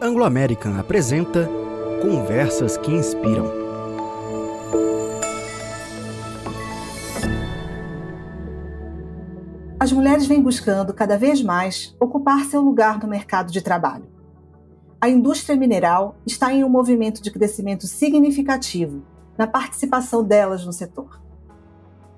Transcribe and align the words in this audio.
Anglo 0.00 0.22
American 0.22 0.78
apresenta 0.78 1.50
Conversas 2.00 2.76
que 2.76 2.92
Inspiram. 2.92 3.50
As 9.80 9.90
mulheres 9.90 10.24
vêm 10.24 10.40
buscando 10.40 10.94
cada 10.94 11.18
vez 11.18 11.42
mais 11.42 11.96
ocupar 11.98 12.44
seu 12.44 12.60
lugar 12.60 13.00
no 13.00 13.08
mercado 13.08 13.50
de 13.50 13.60
trabalho. 13.60 14.04
A 15.00 15.08
indústria 15.08 15.56
mineral 15.56 16.16
está 16.24 16.52
em 16.52 16.62
um 16.62 16.68
movimento 16.68 17.20
de 17.20 17.32
crescimento 17.32 17.88
significativo 17.88 19.02
na 19.36 19.48
participação 19.48 20.22
delas 20.22 20.64
no 20.64 20.72
setor. 20.72 21.20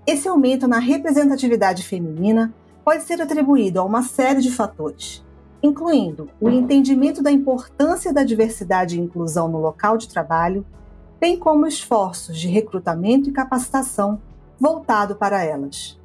Esse 0.07 0.29
aumento 0.29 0.69
na 0.69 0.79
representatividade 0.79 1.83
feminina 1.83 2.53
pode 2.85 3.05
ser 3.05 3.23
atribuído 3.23 3.81
a 3.81 3.85
uma 3.85 4.03
série 4.03 4.43
de 4.43 4.51
fatores, 4.51 5.25
incluindo 5.63 6.29
o 6.41 6.49
entendimento 6.49 7.23
da 7.23 7.31
importância 7.31 8.13
da 8.13 8.25
diversidade 8.25 8.97
e 8.97 9.01
inclusão 9.01 9.49
no 9.49 9.59
local 9.59 9.97
de 9.97 10.09
trabalho, 10.09 10.65
bem 11.21 11.39
como 11.39 11.67
esforços 11.67 12.39
de 12.39 12.49
recrutamento 12.49 13.29
e 13.29 13.33
capacitação 13.33 14.21
voltado 14.59 15.17
para 15.17 15.43
elas. 15.45 15.99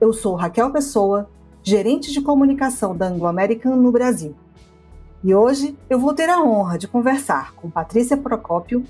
Eu 0.00 0.12
sou 0.12 0.34
Raquel 0.34 0.70
Pessoa, 0.70 1.28
gerente 1.62 2.12
de 2.12 2.20
comunicação 2.20 2.96
da 2.96 3.06
Anglo 3.06 3.26
American 3.26 3.76
no 3.76 3.92
Brasil. 3.92 4.34
E 5.22 5.34
hoje 5.34 5.76
eu 5.88 5.98
vou 5.98 6.14
ter 6.14 6.28
a 6.28 6.42
honra 6.42 6.76
de 6.76 6.88
conversar 6.88 7.54
com 7.54 7.70
Patrícia 7.70 8.16
Procópio, 8.16 8.84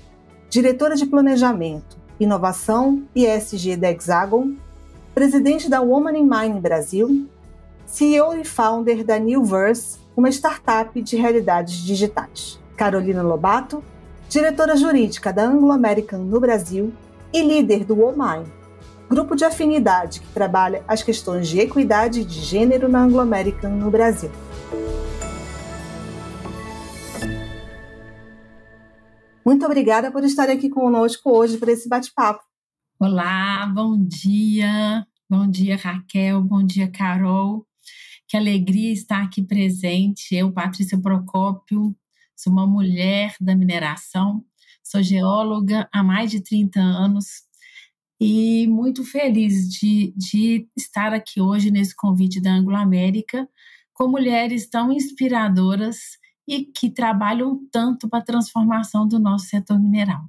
diretora 0.49 0.95
de 0.95 1.05
Planejamento, 1.05 1.97
Inovação 2.19 3.03
e 3.13 3.25
ESG 3.25 3.75
da 3.75 3.91
Hexagon, 3.91 4.53
presidente 5.13 5.69
da 5.69 5.81
Woman 5.81 6.17
in 6.17 6.23
Mining 6.23 6.59
Brasil 6.59 7.27
CEO 7.85 8.35
e 8.35 8.43
founder 8.43 9.03
da 9.03 9.19
Newverse, 9.19 9.99
uma 10.15 10.29
startup 10.29 11.01
de 11.01 11.15
realidades 11.15 11.75
digitais. 11.75 12.59
Carolina 12.75 13.21
Lobato, 13.21 13.83
diretora 14.29 14.75
jurídica 14.75 15.31
da 15.31 15.43
Anglo 15.43 15.71
American 15.71 16.19
no 16.19 16.39
Brasil 16.39 16.93
e 17.31 17.41
líder 17.41 17.85
do 17.85 17.95
WOMINE, 17.95 18.51
grupo 19.09 19.35
de 19.35 19.45
afinidade 19.45 20.19
que 20.21 20.27
trabalha 20.33 20.83
as 20.87 21.03
questões 21.03 21.47
de 21.47 21.59
equidade 21.59 22.23
de 22.23 22.39
gênero 22.41 22.89
na 22.89 23.03
Anglo 23.03 23.19
American 23.19 23.71
no 23.71 23.91
Brasil. 23.91 24.31
Muito 29.45 29.65
obrigada 29.65 30.11
por 30.11 30.23
estar 30.23 30.49
aqui 30.49 30.69
conosco 30.69 31.29
hoje 31.29 31.57
para 31.57 31.71
esse 31.71 31.87
bate-papo. 31.89 32.43
Olá, 32.99 33.69
bom 33.73 33.97
dia. 33.97 35.05
Bom 35.29 35.49
dia, 35.49 35.75
Raquel. 35.75 36.41
Bom 36.41 36.63
dia, 36.63 36.89
Carol. 36.89 37.65
Que 38.33 38.37
alegria 38.37 38.91
estar 38.91 39.21
aqui 39.21 39.43
presente. 39.43 40.33
Eu, 40.33 40.51
Patrícia 40.51 40.99
Procópio, 40.99 41.95
sou 42.35 42.51
uma 42.51 42.65
mulher 42.65 43.35
da 43.39 43.55
mineração, 43.55 44.43
sou 44.83 45.03
geóloga 45.03 45.87
há 45.93 46.03
mais 46.03 46.31
de 46.31 46.41
30 46.41 46.79
anos 46.79 47.27
e 48.19 48.65
muito 48.65 49.03
feliz 49.03 49.69
de, 49.69 50.15
de 50.17 50.67
estar 50.75 51.13
aqui 51.13 51.39
hoje 51.39 51.69
nesse 51.69 51.95
convite 51.95 52.41
da 52.41 52.53
Anglo 52.53 52.75
América 52.75 53.47
com 53.93 54.07
mulheres 54.07 54.67
tão 54.67 54.91
inspiradoras 54.91 56.17
e 56.47 56.65
que 56.65 56.89
trabalham 56.89 57.59
tanto 57.71 58.09
para 58.09 58.17
a 58.17 58.25
transformação 58.25 59.07
do 59.07 59.19
nosso 59.19 59.45
setor 59.45 59.79
mineral. 59.79 60.21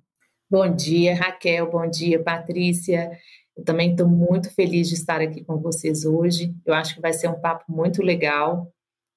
Bom 0.50 0.76
dia, 0.76 1.16
Raquel. 1.16 1.70
Bom 1.70 1.88
dia, 1.88 2.22
Patrícia. 2.22 3.12
Eu 3.56 3.64
também 3.64 3.92
estou 3.92 4.08
muito 4.08 4.52
feliz 4.52 4.88
de 4.88 4.94
estar 4.94 5.20
aqui 5.20 5.44
com 5.44 5.58
vocês 5.58 6.04
hoje. 6.04 6.54
Eu 6.66 6.74
acho 6.74 6.94
que 6.94 7.00
vai 7.00 7.12
ser 7.12 7.28
um 7.28 7.40
papo 7.40 7.64
muito 7.68 8.02
legal. 8.02 8.72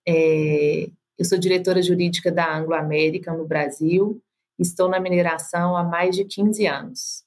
É, 0.07 0.89
eu 1.17 1.25
sou 1.25 1.38
diretora 1.38 1.81
jurídica 1.81 2.31
da 2.31 2.58
Anglo 2.58 2.75
América 2.75 3.33
no 3.33 3.47
Brasil. 3.47 4.21
Estou 4.59 4.88
na 4.88 4.99
mineração 4.99 5.75
há 5.75 5.83
mais 5.83 6.15
de 6.15 6.25
15 6.25 6.65
anos. 6.67 7.23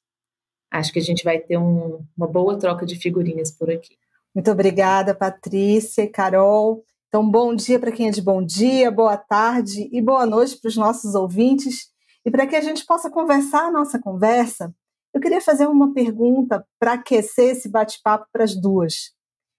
Acho 0.70 0.92
que 0.92 1.00
a 1.00 1.02
gente 1.02 1.24
vai 1.24 1.38
ter 1.38 1.58
um, 1.58 2.04
uma 2.16 2.28
boa 2.28 2.56
troca 2.56 2.86
de 2.86 2.96
figurinhas 2.96 3.50
por 3.50 3.70
aqui. 3.70 3.96
Muito 4.32 4.50
obrigada, 4.50 5.14
Patrícia 5.14 6.02
e 6.02 6.08
Carol. 6.08 6.84
Então, 7.08 7.28
bom 7.28 7.52
dia 7.56 7.80
para 7.80 7.90
quem 7.90 8.06
é 8.06 8.12
de 8.12 8.22
bom 8.22 8.40
dia, 8.40 8.88
boa 8.88 9.16
tarde 9.16 9.88
e 9.90 10.00
boa 10.00 10.24
noite 10.24 10.56
para 10.56 10.68
os 10.68 10.76
nossos 10.76 11.16
ouvintes. 11.16 11.90
E 12.24 12.30
para 12.30 12.46
que 12.46 12.54
a 12.54 12.60
gente 12.60 12.86
possa 12.86 13.10
conversar 13.10 13.66
a 13.66 13.70
nossa 13.72 13.98
conversa, 13.98 14.72
eu 15.12 15.20
queria 15.20 15.40
fazer 15.40 15.66
uma 15.66 15.92
pergunta 15.92 16.64
para 16.78 16.94
aquecer 16.94 17.50
esse 17.50 17.68
bate-papo 17.68 18.26
para 18.32 18.44
as 18.44 18.54
duas. 18.54 19.12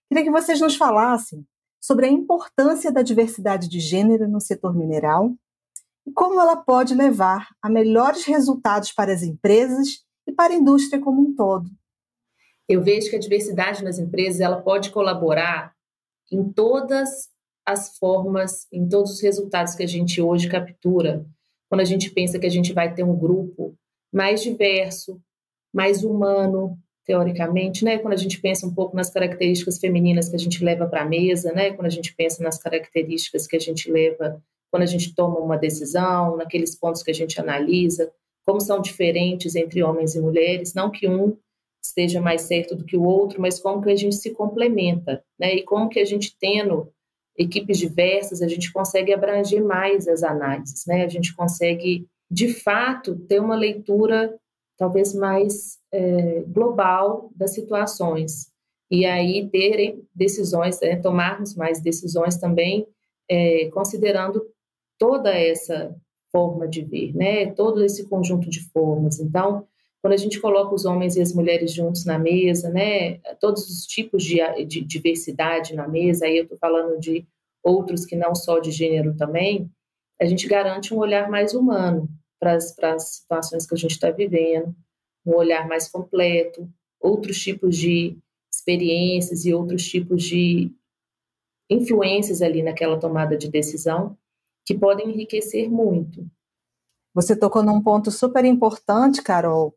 Queria 0.09 0.23
que 0.23 0.31
vocês 0.31 0.59
nos 0.61 0.75
falassem 0.75 1.45
sobre 1.79 2.05
a 2.05 2.09
importância 2.09 2.91
da 2.91 3.01
diversidade 3.01 3.67
de 3.67 3.79
gênero 3.79 4.27
no 4.27 4.39
setor 4.39 4.75
mineral 4.75 5.33
e 6.05 6.11
como 6.11 6.39
ela 6.39 6.55
pode 6.55 6.93
levar 6.93 7.47
a 7.61 7.69
melhores 7.69 8.25
resultados 8.25 8.91
para 8.91 9.13
as 9.13 9.23
empresas 9.23 10.03
e 10.27 10.31
para 10.31 10.53
a 10.53 10.55
indústria 10.55 11.01
como 11.01 11.21
um 11.21 11.35
todo. 11.35 11.69
Eu 12.67 12.81
vejo 12.81 13.09
que 13.09 13.15
a 13.15 13.19
diversidade 13.19 13.83
nas 13.83 13.99
empresas 13.99 14.39
ela 14.39 14.61
pode 14.61 14.91
colaborar 14.91 15.73
em 16.31 16.51
todas 16.51 17.29
as 17.65 17.97
formas, 17.97 18.67
em 18.71 18.87
todos 18.87 19.11
os 19.11 19.21
resultados 19.21 19.75
que 19.75 19.83
a 19.83 19.87
gente 19.87 20.21
hoje 20.21 20.49
captura, 20.49 21.25
quando 21.69 21.81
a 21.81 21.85
gente 21.85 22.09
pensa 22.09 22.39
que 22.39 22.45
a 22.45 22.51
gente 22.51 22.73
vai 22.73 22.93
ter 22.93 23.03
um 23.03 23.17
grupo 23.17 23.75
mais 24.11 24.41
diverso, 24.41 25.21
mais 25.73 26.03
humano, 26.03 26.77
teoricamente, 27.05 27.83
né? 27.83 27.97
Quando 27.97 28.13
a 28.13 28.17
gente 28.17 28.39
pensa 28.39 28.65
um 28.65 28.73
pouco 28.73 28.95
nas 28.95 29.09
características 29.09 29.79
femininas 29.79 30.29
que 30.29 30.35
a 30.35 30.39
gente 30.39 30.63
leva 30.63 30.87
para 30.87 31.01
a 31.01 31.05
mesa, 31.05 31.51
né? 31.51 31.71
Quando 31.71 31.87
a 31.87 31.91
gente 31.91 32.13
pensa 32.15 32.43
nas 32.43 32.57
características 32.57 33.47
que 33.47 33.55
a 33.55 33.59
gente 33.59 33.91
leva 33.91 34.41
quando 34.71 34.83
a 34.83 34.87
gente 34.87 35.13
toma 35.13 35.37
uma 35.37 35.57
decisão, 35.57 36.37
naqueles 36.37 36.79
pontos 36.79 37.03
que 37.03 37.11
a 37.11 37.13
gente 37.13 37.39
analisa, 37.39 38.09
como 38.45 38.61
são 38.61 38.81
diferentes 38.81 39.55
entre 39.55 39.83
homens 39.83 40.15
e 40.15 40.21
mulheres, 40.21 40.73
não 40.73 40.89
que 40.89 41.07
um 41.07 41.37
esteja 41.83 42.21
mais 42.21 42.43
certo 42.43 42.75
do 42.75 42.85
que 42.85 42.95
o 42.95 43.03
outro, 43.03 43.41
mas 43.41 43.59
como 43.59 43.81
que 43.81 43.91
a 43.91 43.95
gente 43.95 44.15
se 44.15 44.31
complementa, 44.31 45.23
né? 45.37 45.55
E 45.55 45.63
como 45.63 45.89
que 45.89 45.99
a 45.99 46.05
gente 46.05 46.35
tendo 46.39 46.89
equipes 47.37 47.77
diversas, 47.77 48.41
a 48.41 48.47
gente 48.47 48.71
consegue 48.71 49.13
abranger 49.13 49.63
mais 49.63 50.07
as 50.07 50.23
análises, 50.23 50.85
né? 50.85 51.03
A 51.03 51.07
gente 51.07 51.35
consegue, 51.35 52.07
de 52.29 52.53
fato, 52.53 53.15
ter 53.27 53.41
uma 53.41 53.55
leitura 53.55 54.33
talvez 54.81 55.13
mais 55.13 55.77
é, 55.93 56.41
global 56.47 57.29
das 57.35 57.53
situações. 57.53 58.47
E 58.89 59.05
aí 59.05 59.47
terem 59.47 60.03
decisões, 60.13 60.81
é, 60.81 60.95
tomarmos 60.95 61.53
mais 61.53 61.79
decisões 61.79 62.37
também, 62.37 62.87
é, 63.29 63.69
considerando 63.69 64.43
toda 64.97 65.37
essa 65.37 65.95
forma 66.31 66.67
de 66.67 66.81
ver, 66.81 67.15
né? 67.15 67.51
todo 67.53 67.85
esse 67.85 68.09
conjunto 68.09 68.49
de 68.49 68.67
formas. 68.71 69.19
Então, 69.19 69.67
quando 70.01 70.13
a 70.13 70.17
gente 70.17 70.41
coloca 70.41 70.73
os 70.73 70.83
homens 70.83 71.15
e 71.15 71.21
as 71.21 71.31
mulheres 71.31 71.71
juntos 71.71 72.03
na 72.03 72.17
mesa, 72.17 72.71
né, 72.71 73.19
todos 73.39 73.69
os 73.69 73.85
tipos 73.85 74.23
de, 74.23 74.39
de 74.65 74.81
diversidade 74.81 75.75
na 75.75 75.87
mesa, 75.87 76.25
aí 76.25 76.37
eu 76.37 76.45
estou 76.45 76.57
falando 76.57 76.99
de 76.99 77.23
outros 77.63 78.03
que 78.03 78.15
não 78.15 78.33
só 78.33 78.57
de 78.57 78.71
gênero 78.71 79.15
também, 79.15 79.69
a 80.19 80.25
gente 80.25 80.47
garante 80.47 80.91
um 80.91 80.97
olhar 80.97 81.29
mais 81.29 81.53
humano, 81.53 82.09
para 82.41 82.55
as 82.95 83.03
situações 83.03 83.67
que 83.67 83.75
a 83.75 83.77
gente 83.77 83.91
está 83.91 84.09
vivendo, 84.09 84.75
um 85.23 85.35
olhar 85.35 85.67
mais 85.67 85.87
completo, 85.87 86.67
outros 86.99 87.39
tipos 87.39 87.77
de 87.77 88.17
experiências 88.51 89.45
e 89.45 89.53
outros 89.53 89.87
tipos 89.87 90.23
de 90.23 90.71
influências 91.69 92.41
ali 92.41 92.63
naquela 92.63 92.99
tomada 92.99 93.37
de 93.37 93.47
decisão 93.47 94.17
que 94.65 94.75
podem 94.75 95.09
enriquecer 95.09 95.69
muito. 95.69 96.25
Você 97.13 97.35
tocou 97.35 97.61
num 97.61 97.81
ponto 97.81 98.09
super 98.09 98.43
importante, 98.43 99.21
Carol, 99.21 99.75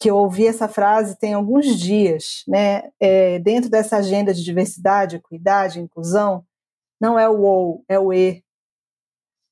que 0.00 0.08
eu 0.08 0.16
ouvi 0.16 0.46
essa 0.46 0.68
frase 0.68 1.18
tem 1.18 1.34
alguns 1.34 1.78
dias, 1.78 2.44
né? 2.46 2.90
É, 2.98 3.38
dentro 3.40 3.68
dessa 3.68 3.98
agenda 3.98 4.32
de 4.32 4.42
diversidade, 4.42 5.16
equidade, 5.16 5.80
inclusão, 5.80 6.44
não 7.00 7.18
é 7.18 7.28
o 7.28 7.40
ou, 7.40 7.84
é 7.88 7.98
o 7.98 8.12
e 8.12 8.42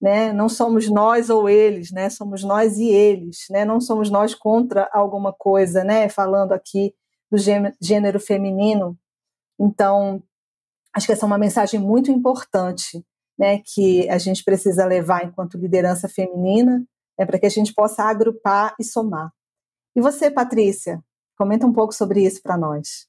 né? 0.01 0.33
Não 0.33 0.49
somos 0.49 0.89
nós 0.91 1.31
ou 1.31 1.49
eles, 1.49 1.91
né? 1.91 2.11
Somos 2.11 2.43
nós 2.43 2.77
e 2.79 2.89
eles, 2.89 3.47
né? 3.51 3.65
Não 3.65 3.81
somos 3.81 4.11
nós 4.11 4.35
contra 4.35 4.89
alguma 4.93 5.33
coisa, 5.33 5.83
né? 5.83 6.09
Falando 6.09 6.53
aqui 6.53 6.95
do 7.31 7.39
gênero 7.81 8.21
feminino. 8.21 8.97
Então, 9.59 10.23
acho 10.95 11.07
que 11.07 11.13
essa 11.13 11.25
é 11.25 11.29
uma 11.29 11.39
mensagem 11.39 11.81
muito 11.81 12.11
importante, 12.11 13.05
né? 13.39 13.61
Que 13.65 14.09
a 14.09 14.19
gente 14.19 14.45
precisa 14.45 14.85
levar 14.85 15.25
enquanto 15.25 15.59
liderança 15.59 16.09
feminina, 16.09 16.85
né? 17.19 17.27
Para 17.27 17.39
que 17.39 17.47
a 17.47 17.51
gente 17.51 17.75
possa 17.75 18.05
agrupar 18.05 18.75
e 18.79 18.85
somar. 18.85 19.33
E 19.95 20.01
você, 20.01 20.31
Patrícia, 20.31 21.03
comenta 21.39 21.67
um 21.67 21.73
pouco 21.73 21.95
sobre 21.95 22.25
isso 22.25 22.43
para 22.43 22.57
nós. 22.57 23.09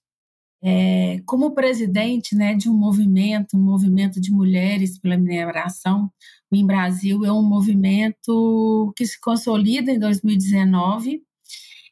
É, 0.63 1.21
como 1.25 1.53
presidente 1.53 2.35
né, 2.35 2.55
de 2.55 2.69
um 2.69 2.73
movimento, 2.73 3.55
um 3.55 3.61
movimento 3.61 4.19
de 4.19 4.31
mulheres 4.31 4.99
pela 4.99 5.17
mineração, 5.17 6.11
o 6.51 6.55
Em 6.55 6.65
Brasil 6.65 7.23
é 7.25 7.31
um 7.31 7.43
movimento 7.43 8.93
que 8.95 9.05
se 9.05 9.19
consolida 9.19 9.91
em 9.91 9.99
2019 9.99 11.21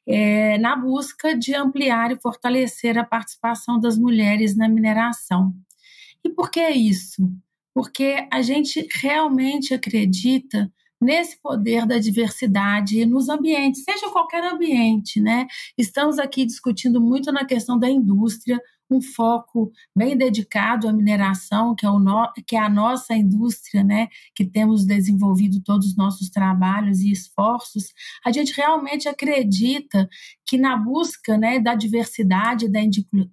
é, 0.07 0.57
na 0.57 0.75
busca 0.75 1.37
de 1.37 1.53
ampliar 1.55 2.11
e 2.11 2.19
fortalecer 2.19 2.97
a 2.97 3.03
participação 3.03 3.79
das 3.79 3.97
mulheres 3.97 4.55
na 4.55 4.69
mineração. 4.69 5.53
E 6.23 6.29
por 6.29 6.49
que 6.49 6.67
isso? 6.69 7.21
porque 7.75 8.25
a 8.31 8.41
gente 8.41 8.87
realmente 8.89 9.73
acredita 9.73 10.71
nesse 11.05 11.39
poder 11.41 11.85
da 11.85 11.99
diversidade 11.99 13.05
nos 13.05 13.29
ambientes, 13.29 13.83
seja 13.83 14.09
qualquer 14.09 14.43
ambiente, 14.43 15.21
né? 15.21 15.45
Estamos 15.77 16.17
aqui 16.17 16.45
discutindo 16.45 16.99
muito 16.99 17.31
na 17.31 17.45
questão 17.45 17.77
da 17.77 17.89
indústria, 17.89 18.59
um 18.89 19.01
foco 19.01 19.71
bem 19.95 20.15
dedicado 20.15 20.87
à 20.87 20.93
mineração, 20.93 21.75
que 21.75 21.85
é, 21.85 21.89
o 21.89 21.99
no, 21.99 22.31
que 22.45 22.55
é 22.55 22.59
a 22.59 22.69
nossa 22.69 23.15
indústria, 23.15 23.83
né, 23.83 24.07
que 24.35 24.45
temos 24.45 24.85
desenvolvido 24.85 25.61
todos 25.63 25.87
os 25.87 25.97
nossos 25.97 26.29
trabalhos 26.29 26.99
e 27.01 27.11
esforços, 27.11 27.93
a 28.23 28.31
gente 28.31 28.53
realmente 28.55 29.09
acredita 29.09 30.07
que 30.45 30.57
na 30.57 30.77
busca 30.77 31.37
né, 31.37 31.59
da 31.59 31.73
diversidade 31.73 32.69
da 32.69 32.79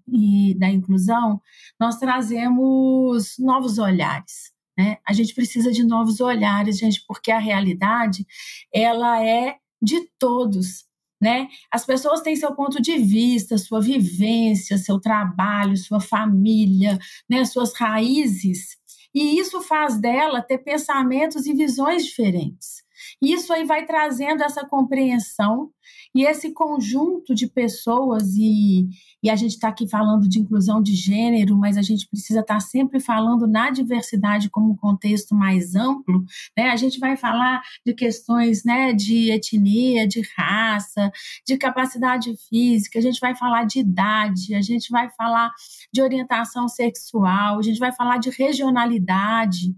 e 0.09 0.55
da 0.59 0.71
inclusão, 0.71 1.41
nós 1.79 1.99
trazemos 1.99 3.35
novos 3.39 3.79
olhares. 3.79 4.52
Né? 4.79 4.99
A 5.07 5.13
gente 5.13 5.35
precisa 5.35 5.71
de 5.71 5.85
novos 5.85 6.21
olhares, 6.21 6.79
gente, 6.79 7.05
porque 7.07 7.31
a 7.31 7.39
realidade 7.39 8.27
ela 8.73 9.25
é 9.25 9.57
de 9.81 10.09
todos. 10.19 10.85
Né? 11.21 11.49
As 11.71 11.87
pessoas 11.87 12.21
têm 12.21 12.35
seu 12.35 12.55
ponto 12.55 12.83
de 12.83 12.99
vista, 12.99 13.57
sua 13.57 13.81
vivência, 13.81 14.77
seu 14.77 15.01
trabalho, 15.01 15.77
sua 15.77 16.01
família, 16.01 16.99
né? 17.31 17.45
suas 17.45 17.75
raízes, 17.75 18.77
e 19.15 19.39
isso 19.39 19.61
faz 19.61 20.01
dela 20.01 20.41
ter 20.41 20.59
pensamentos 20.59 21.47
e 21.47 21.53
visões 21.53 22.05
diferentes. 22.05 22.82
Isso 23.21 23.53
aí 23.53 23.65
vai 23.65 23.85
trazendo 23.85 24.43
essa 24.43 24.67
compreensão 24.67 25.71
e 26.15 26.25
esse 26.25 26.53
conjunto 26.53 27.35
de 27.35 27.47
pessoas, 27.47 28.35
e, 28.37 28.87
e 29.23 29.31
a 29.31 29.37
gente 29.37 29.53
está 29.53 29.69
aqui 29.69 29.89
falando 29.89 30.29
de 30.29 30.39
inclusão 30.39 30.83
de 30.83 30.95
gênero, 30.95 31.57
mas 31.57 31.77
a 31.77 31.83
gente 31.83 32.07
precisa 32.09 32.41
estar 32.41 32.55
tá 32.55 32.61
sempre 32.61 33.01
falando 33.01 33.47
na 33.47 33.71
diversidade 33.71 34.51
como 34.51 34.73
um 34.73 34.77
contexto 34.77 35.35
mais 35.35 35.75
amplo, 35.75 36.25
né? 36.57 36.71
A 36.71 36.77
gente 36.77 36.99
vai 36.99 37.17
falar 37.17 37.63
de 37.85 37.95
questões 37.95 38.65
né, 38.65 38.93
de 38.93 39.31
etnia, 39.31 40.07
de 40.07 40.23
raça, 40.37 41.11
de 41.47 41.57
capacidade 41.57 42.35
física, 42.49 42.99
a 42.99 43.03
gente 43.03 43.21
vai 43.21 43.35
falar 43.35 43.65
de 43.65 43.81
idade, 43.81 44.55
a 44.55 44.61
gente 44.61 44.91
vai 44.91 45.09
falar 45.11 45.51
de 45.93 46.03
orientação 46.03 46.69
sexual, 46.69 47.59
a 47.59 47.63
gente 47.63 47.79
vai 47.79 47.93
falar 47.93 48.19
de 48.19 48.31
regionalidade. 48.31 49.75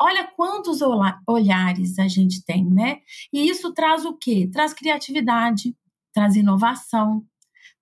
Olha 0.00 0.26
quantos 0.36 0.80
olhares 1.26 1.98
a 1.98 2.08
gente 2.08 2.44
tem, 2.44 2.64
né? 2.64 3.00
E 3.32 3.48
isso 3.48 3.72
traz 3.72 4.04
o 4.04 4.16
quê? 4.16 4.48
Traz 4.52 4.72
criatividade, 4.72 5.74
traz 6.12 6.36
inovação, 6.36 7.24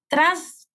traz, 0.09 0.67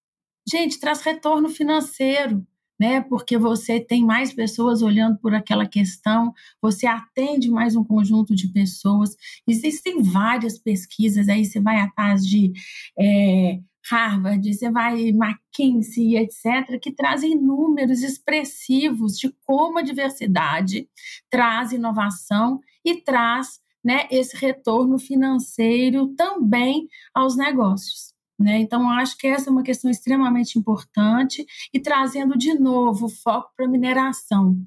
gente, 0.48 0.80
traz 0.80 1.02
retorno 1.02 1.50
financeiro, 1.50 2.46
né? 2.80 3.02
Porque 3.02 3.38
você 3.38 3.80
tem 3.80 4.04
mais 4.04 4.34
pessoas 4.34 4.82
olhando 4.82 5.20
por 5.20 5.36
aquela 5.36 5.68
questão, 5.68 6.34
você 6.60 6.88
atende 6.88 7.50
mais 7.50 7.76
um 7.76 7.84
conjunto 7.84 8.36
de 8.36 8.48
pessoas. 8.48 9.16
Existem 9.48 10.02
várias 10.02 10.58
pesquisas 10.58 11.30
aí, 11.30 11.46
você 11.46 11.60
vai 11.60 11.80
atrás 11.80 12.26
de 12.26 12.52
é, 13.00 13.60
Harvard, 13.90 14.54
você 14.54 14.70
vai 14.70 15.10
McKinsey, 15.10 16.18
etc., 16.18 16.80
que 16.82 16.92
trazem 16.92 17.36
números 17.36 18.04
expressivos 18.04 19.18
de 19.18 19.34
como 19.46 19.80
a 19.80 19.82
diversidade 19.82 20.88
traz 21.30 21.72
inovação 21.72 22.60
e 22.86 22.96
traz 23.02 23.60
né, 23.84 24.08
esse 24.12 24.38
retorno 24.38 25.00
financeiro 25.00 26.10
também 26.16 26.88
aos 27.14 27.36
negócios. 27.36 28.14
Né? 28.40 28.60
Então, 28.60 28.90
acho 28.90 29.18
que 29.18 29.28
essa 29.28 29.50
é 29.50 29.52
uma 29.52 29.64
questão 29.64 29.90
extremamente 29.90 30.58
importante 30.58 31.46
e 31.74 31.80
trazendo 31.80 32.38
de 32.38 32.54
novo 32.54 33.08
foco 33.08 33.52
para 33.56 33.66
a 33.66 33.70
mineração. 33.70 34.58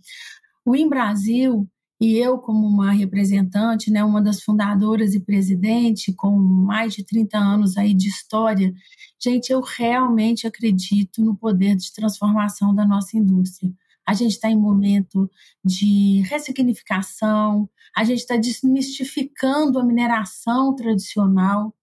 O 0.64 0.74
Em 0.74 0.88
Brasil 0.88 1.68
e 2.04 2.18
eu, 2.18 2.38
como 2.38 2.66
uma 2.66 2.92
representante, 2.92 3.90
né, 3.90 4.04
uma 4.04 4.20
das 4.20 4.42
fundadoras 4.42 5.14
e 5.14 5.20
presidente, 5.20 6.12
com 6.12 6.36
mais 6.36 6.92
de 6.92 7.02
30 7.02 7.38
anos 7.38 7.78
aí 7.78 7.94
de 7.94 8.08
história, 8.08 8.74
gente, 9.18 9.50
eu 9.50 9.62
realmente 9.62 10.46
acredito 10.46 11.22
no 11.24 11.34
poder 11.34 11.76
de 11.76 11.90
transformação 11.94 12.74
da 12.74 12.84
nossa 12.84 13.16
indústria. 13.16 13.72
A 14.06 14.12
gente 14.12 14.32
está 14.32 14.50
em 14.50 14.58
momento 14.58 15.30
de 15.64 16.20
ressignificação, 16.28 17.68
a 17.96 18.04
gente 18.04 18.18
está 18.18 18.36
desmistificando 18.36 19.78
a 19.78 19.84
mineração 19.84 20.74
tradicional, 20.74 21.74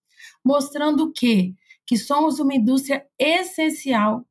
mostrando 0.46 1.06
o 1.06 1.12
quê? 1.12 1.56
Que 1.84 1.98
somos 1.98 2.40
uma 2.40 2.54
indústria 2.54 3.04
essencial 3.18 4.24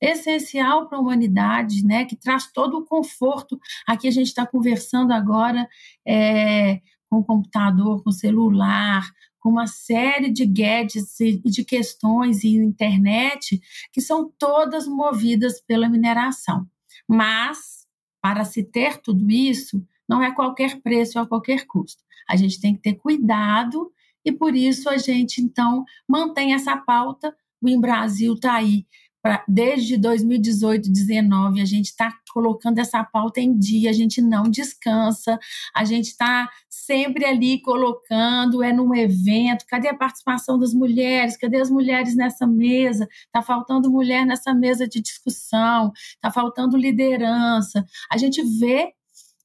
essencial 0.00 0.88
para 0.88 0.98
a 0.98 1.00
humanidade, 1.00 1.84
né, 1.84 2.04
que 2.04 2.16
traz 2.16 2.50
todo 2.52 2.78
o 2.78 2.84
conforto. 2.84 3.58
Aqui 3.86 4.08
a 4.08 4.10
gente 4.10 4.28
está 4.28 4.46
conversando 4.46 5.12
agora 5.12 5.68
é, 6.06 6.80
com 7.10 7.22
computador, 7.22 8.02
com 8.02 8.10
celular, 8.10 9.08
com 9.40 9.50
uma 9.50 9.66
série 9.66 10.30
de 10.30 10.44
gadgets 10.44 11.18
e 11.20 11.38
de 11.38 11.64
questões 11.64 12.44
e 12.44 12.56
internet 12.56 13.60
que 13.92 14.00
são 14.00 14.32
todas 14.38 14.86
movidas 14.86 15.60
pela 15.60 15.88
mineração. 15.88 16.66
Mas, 17.06 17.86
para 18.20 18.44
se 18.44 18.62
ter 18.62 18.98
tudo 18.98 19.30
isso, 19.30 19.82
não 20.08 20.22
é 20.22 20.34
qualquer 20.34 20.80
preço, 20.80 21.18
é 21.18 21.22
a 21.22 21.26
qualquer 21.26 21.66
custo. 21.66 22.02
A 22.28 22.36
gente 22.36 22.60
tem 22.60 22.74
que 22.74 22.82
ter 22.82 22.94
cuidado 22.94 23.90
e 24.24 24.32
por 24.32 24.54
isso 24.54 24.88
a 24.88 24.98
gente, 24.98 25.40
então, 25.40 25.84
mantém 26.06 26.52
essa 26.52 26.76
pauta. 26.76 27.34
O 27.60 27.68
Em 27.68 27.80
Brasil 27.80 28.34
está 28.34 28.54
aí 28.54 28.86
pra, 29.28 29.44
desde 29.46 29.98
2018, 29.98 30.84
2019, 30.84 31.60
a 31.60 31.64
gente 31.66 31.86
está 31.86 32.10
colocando 32.32 32.78
essa 32.78 33.04
pauta 33.04 33.40
em 33.40 33.58
dia, 33.58 33.90
a 33.90 33.92
gente 33.92 34.22
não 34.22 34.44
descansa, 34.44 35.38
a 35.74 35.84
gente 35.84 36.06
está 36.06 36.48
sempre 36.70 37.26
ali 37.26 37.60
colocando, 37.60 38.62
é 38.62 38.72
num 38.72 38.94
evento, 38.94 39.66
cadê 39.68 39.88
a 39.88 39.94
participação 39.94 40.58
das 40.58 40.72
mulheres? 40.72 41.36
Cadê 41.36 41.60
as 41.60 41.70
mulheres 41.70 42.16
nessa 42.16 42.46
mesa? 42.46 43.06
Está 43.26 43.42
faltando 43.42 43.90
mulher 43.90 44.24
nessa 44.24 44.54
mesa 44.54 44.88
de 44.88 45.02
discussão, 45.02 45.92
está 46.14 46.30
faltando 46.30 46.78
liderança. 46.78 47.84
A 48.10 48.16
gente 48.16 48.42
vê 48.58 48.94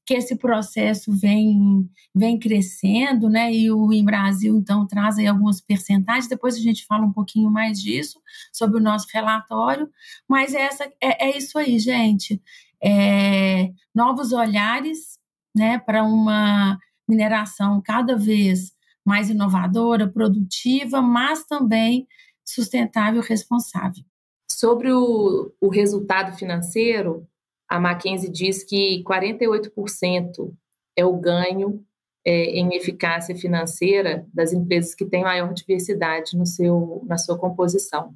que 0.05 0.13
esse 0.13 0.35
processo 0.35 1.11
vem, 1.11 1.89
vem 2.13 2.37
crescendo, 2.37 3.29
né? 3.29 3.53
E 3.53 3.71
o 3.71 3.91
em 3.93 4.03
Brasil, 4.03 4.55
então, 4.57 4.85
traz 4.85 5.17
aí 5.17 5.27
algumas 5.27 5.61
percentagens. 5.61 6.27
Depois 6.27 6.55
a 6.55 6.59
gente 6.59 6.85
fala 6.85 7.05
um 7.05 7.13
pouquinho 7.13 7.49
mais 7.49 7.81
disso, 7.81 8.21
sobre 8.51 8.79
o 8.79 8.83
nosso 8.83 9.07
relatório. 9.13 9.89
Mas 10.27 10.53
essa, 10.53 10.85
é, 11.01 11.29
é 11.29 11.37
isso 11.37 11.57
aí, 11.57 11.79
gente. 11.79 12.41
É, 12.83 13.71
novos 13.95 14.33
olhares 14.33 15.17
né, 15.55 15.79
para 15.79 16.03
uma 16.03 16.77
mineração 17.07 17.81
cada 17.81 18.17
vez 18.17 18.73
mais 19.05 19.29
inovadora, 19.29 20.07
produtiva, 20.07 21.01
mas 21.01 21.45
também 21.45 22.07
sustentável 22.45 23.21
responsável. 23.21 24.03
Sobre 24.49 24.91
o, 24.91 25.51
o 25.59 25.69
resultado 25.69 26.35
financeiro, 26.37 27.27
a 27.73 27.79
Mackenzie 27.79 28.29
diz 28.29 28.63
que 28.63 29.03
48% 29.03 30.53
é 30.95 31.03
o 31.03 31.17
ganho 31.17 31.83
é, 32.23 32.31
em 32.51 32.75
eficácia 32.75 33.35
financeira 33.35 34.27
das 34.31 34.53
empresas 34.53 34.93
que 34.93 35.03
têm 35.03 35.23
maior 35.23 35.51
diversidade 35.55 36.37
no 36.37 36.45
seu, 36.45 37.01
na 37.07 37.17
sua 37.17 37.35
composição. 37.35 38.13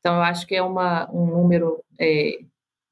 Então, 0.00 0.16
eu 0.16 0.22
acho 0.22 0.44
que 0.48 0.56
é 0.56 0.62
uma, 0.62 1.08
um 1.12 1.26
número 1.26 1.80
é, 1.96 2.40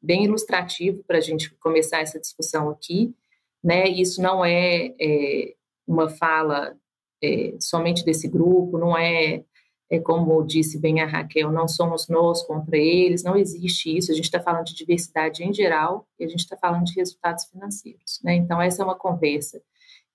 bem 0.00 0.26
ilustrativo 0.26 1.02
para 1.08 1.18
a 1.18 1.20
gente 1.20 1.52
começar 1.56 1.98
essa 1.98 2.20
discussão 2.20 2.70
aqui. 2.70 3.12
Né? 3.60 3.88
Isso 3.88 4.22
não 4.22 4.44
é, 4.44 4.94
é 5.00 5.54
uma 5.88 6.08
fala 6.08 6.76
é, 7.20 7.56
somente 7.58 8.04
desse 8.04 8.28
grupo, 8.28 8.78
não 8.78 8.96
é 8.96 9.42
é, 9.90 10.00
como 10.00 10.42
disse 10.44 10.78
bem 10.78 11.00
a 11.00 11.06
Raquel, 11.06 11.52
não 11.52 11.68
somos 11.68 12.08
nós 12.08 12.42
contra 12.42 12.76
eles, 12.76 13.22
não 13.22 13.36
existe 13.36 13.96
isso. 13.96 14.10
A 14.10 14.14
gente 14.14 14.24
está 14.24 14.40
falando 14.40 14.64
de 14.64 14.74
diversidade 14.74 15.44
em 15.44 15.52
geral 15.52 16.06
e 16.18 16.24
a 16.24 16.28
gente 16.28 16.40
está 16.40 16.56
falando 16.56 16.84
de 16.84 16.94
resultados 16.94 17.44
financeiros. 17.44 18.20
Né? 18.22 18.34
Então, 18.34 18.60
essa 18.60 18.82
é 18.82 18.84
uma 18.84 18.98
conversa 18.98 19.62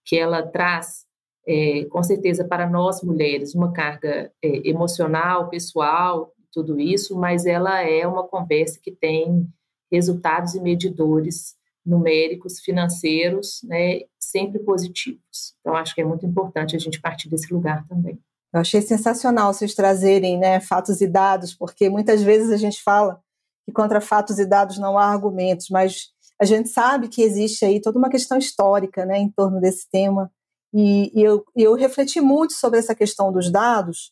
que 0.03 0.17
ela 0.17 0.45
traz, 0.45 1.05
é, 1.47 1.85
com 1.85 2.03
certeza, 2.03 2.43
para 2.43 2.69
nós 2.69 3.01
mulheres, 3.01 3.55
uma 3.55 3.71
carga 3.71 4.31
é, 4.43 4.69
emocional, 4.69 5.49
pessoal, 5.49 6.33
tudo 6.51 6.79
isso, 6.79 7.17
mas 7.17 7.45
ela 7.45 7.81
é 7.81 8.05
uma 8.05 8.27
conversa 8.27 8.77
que 8.81 8.91
tem 8.91 9.47
resultados 9.89 10.53
e 10.53 10.61
medidores 10.61 11.55
numéricos, 11.85 12.59
financeiros, 12.59 13.61
né, 13.63 14.01
sempre 14.19 14.59
positivos. 14.59 15.55
Então, 15.61 15.75
acho 15.75 15.95
que 15.95 16.01
é 16.01 16.05
muito 16.05 16.25
importante 16.25 16.75
a 16.75 16.79
gente 16.79 16.99
partir 17.01 17.29
desse 17.29 17.53
lugar 17.53 17.87
também. 17.87 18.19
Eu 18.53 18.61
achei 18.61 18.81
sensacional 18.81 19.53
vocês 19.53 19.73
trazerem 19.73 20.37
né, 20.37 20.59
fatos 20.59 20.99
e 21.01 21.07
dados, 21.07 21.53
porque 21.53 21.89
muitas 21.89 22.21
vezes 22.21 22.51
a 22.51 22.57
gente 22.57 22.81
fala 22.83 23.21
que 23.65 23.71
contra 23.71 24.01
fatos 24.01 24.39
e 24.39 24.45
dados 24.45 24.77
não 24.77 24.97
há 24.97 25.05
argumentos, 25.05 25.67
mas 25.69 26.09
a 26.39 26.45
gente 26.45 26.69
sabe 26.69 27.07
que 27.07 27.21
existe 27.21 27.63
aí 27.63 27.79
toda 27.79 27.97
uma 27.97 28.09
questão 28.09 28.37
histórica 28.37 29.05
né, 29.05 29.17
em 29.19 29.29
torno 29.29 29.61
desse 29.61 29.87
tema. 29.89 30.31
E, 30.73 31.11
e 31.17 31.23
eu, 31.23 31.45
eu 31.55 31.75
refleti 31.75 32.19
muito 32.19 32.53
sobre 32.53 32.79
essa 32.79 32.95
questão 32.95 33.31
dos 33.31 33.51
dados 33.51 34.11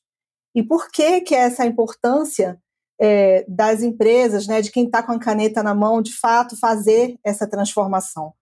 e 0.55 0.63
por 0.63 0.89
que, 0.91 1.21
que 1.21 1.35
é 1.35 1.39
essa 1.39 1.65
importância 1.65 2.61
é, 2.99 3.45
das 3.47 3.81
empresas, 3.81 4.45
né, 4.45 4.61
de 4.61 4.71
quem 4.71 4.85
está 4.85 5.01
com 5.01 5.13
a 5.13 5.19
caneta 5.19 5.63
na 5.63 5.73
mão, 5.73 6.01
de 6.01 6.13
fato 6.13 6.57
fazer 6.57 7.17
essa 7.23 7.47
transformação. 7.47 8.33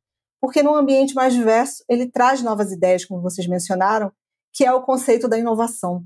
porque 0.41 0.61
num 0.63 0.75
ambiente 0.75 1.15
mais 1.15 1.33
diverso, 1.33 1.83
ele 1.89 2.09
traz 2.09 2.41
novas 2.41 2.71
ideias, 2.71 3.05
como 3.05 3.21
vocês 3.21 3.47
mencionaram, 3.47 4.11
que 4.53 4.65
é 4.65 4.73
o 4.73 4.81
conceito 4.81 5.27
da 5.27 5.37
inovação. 5.37 6.03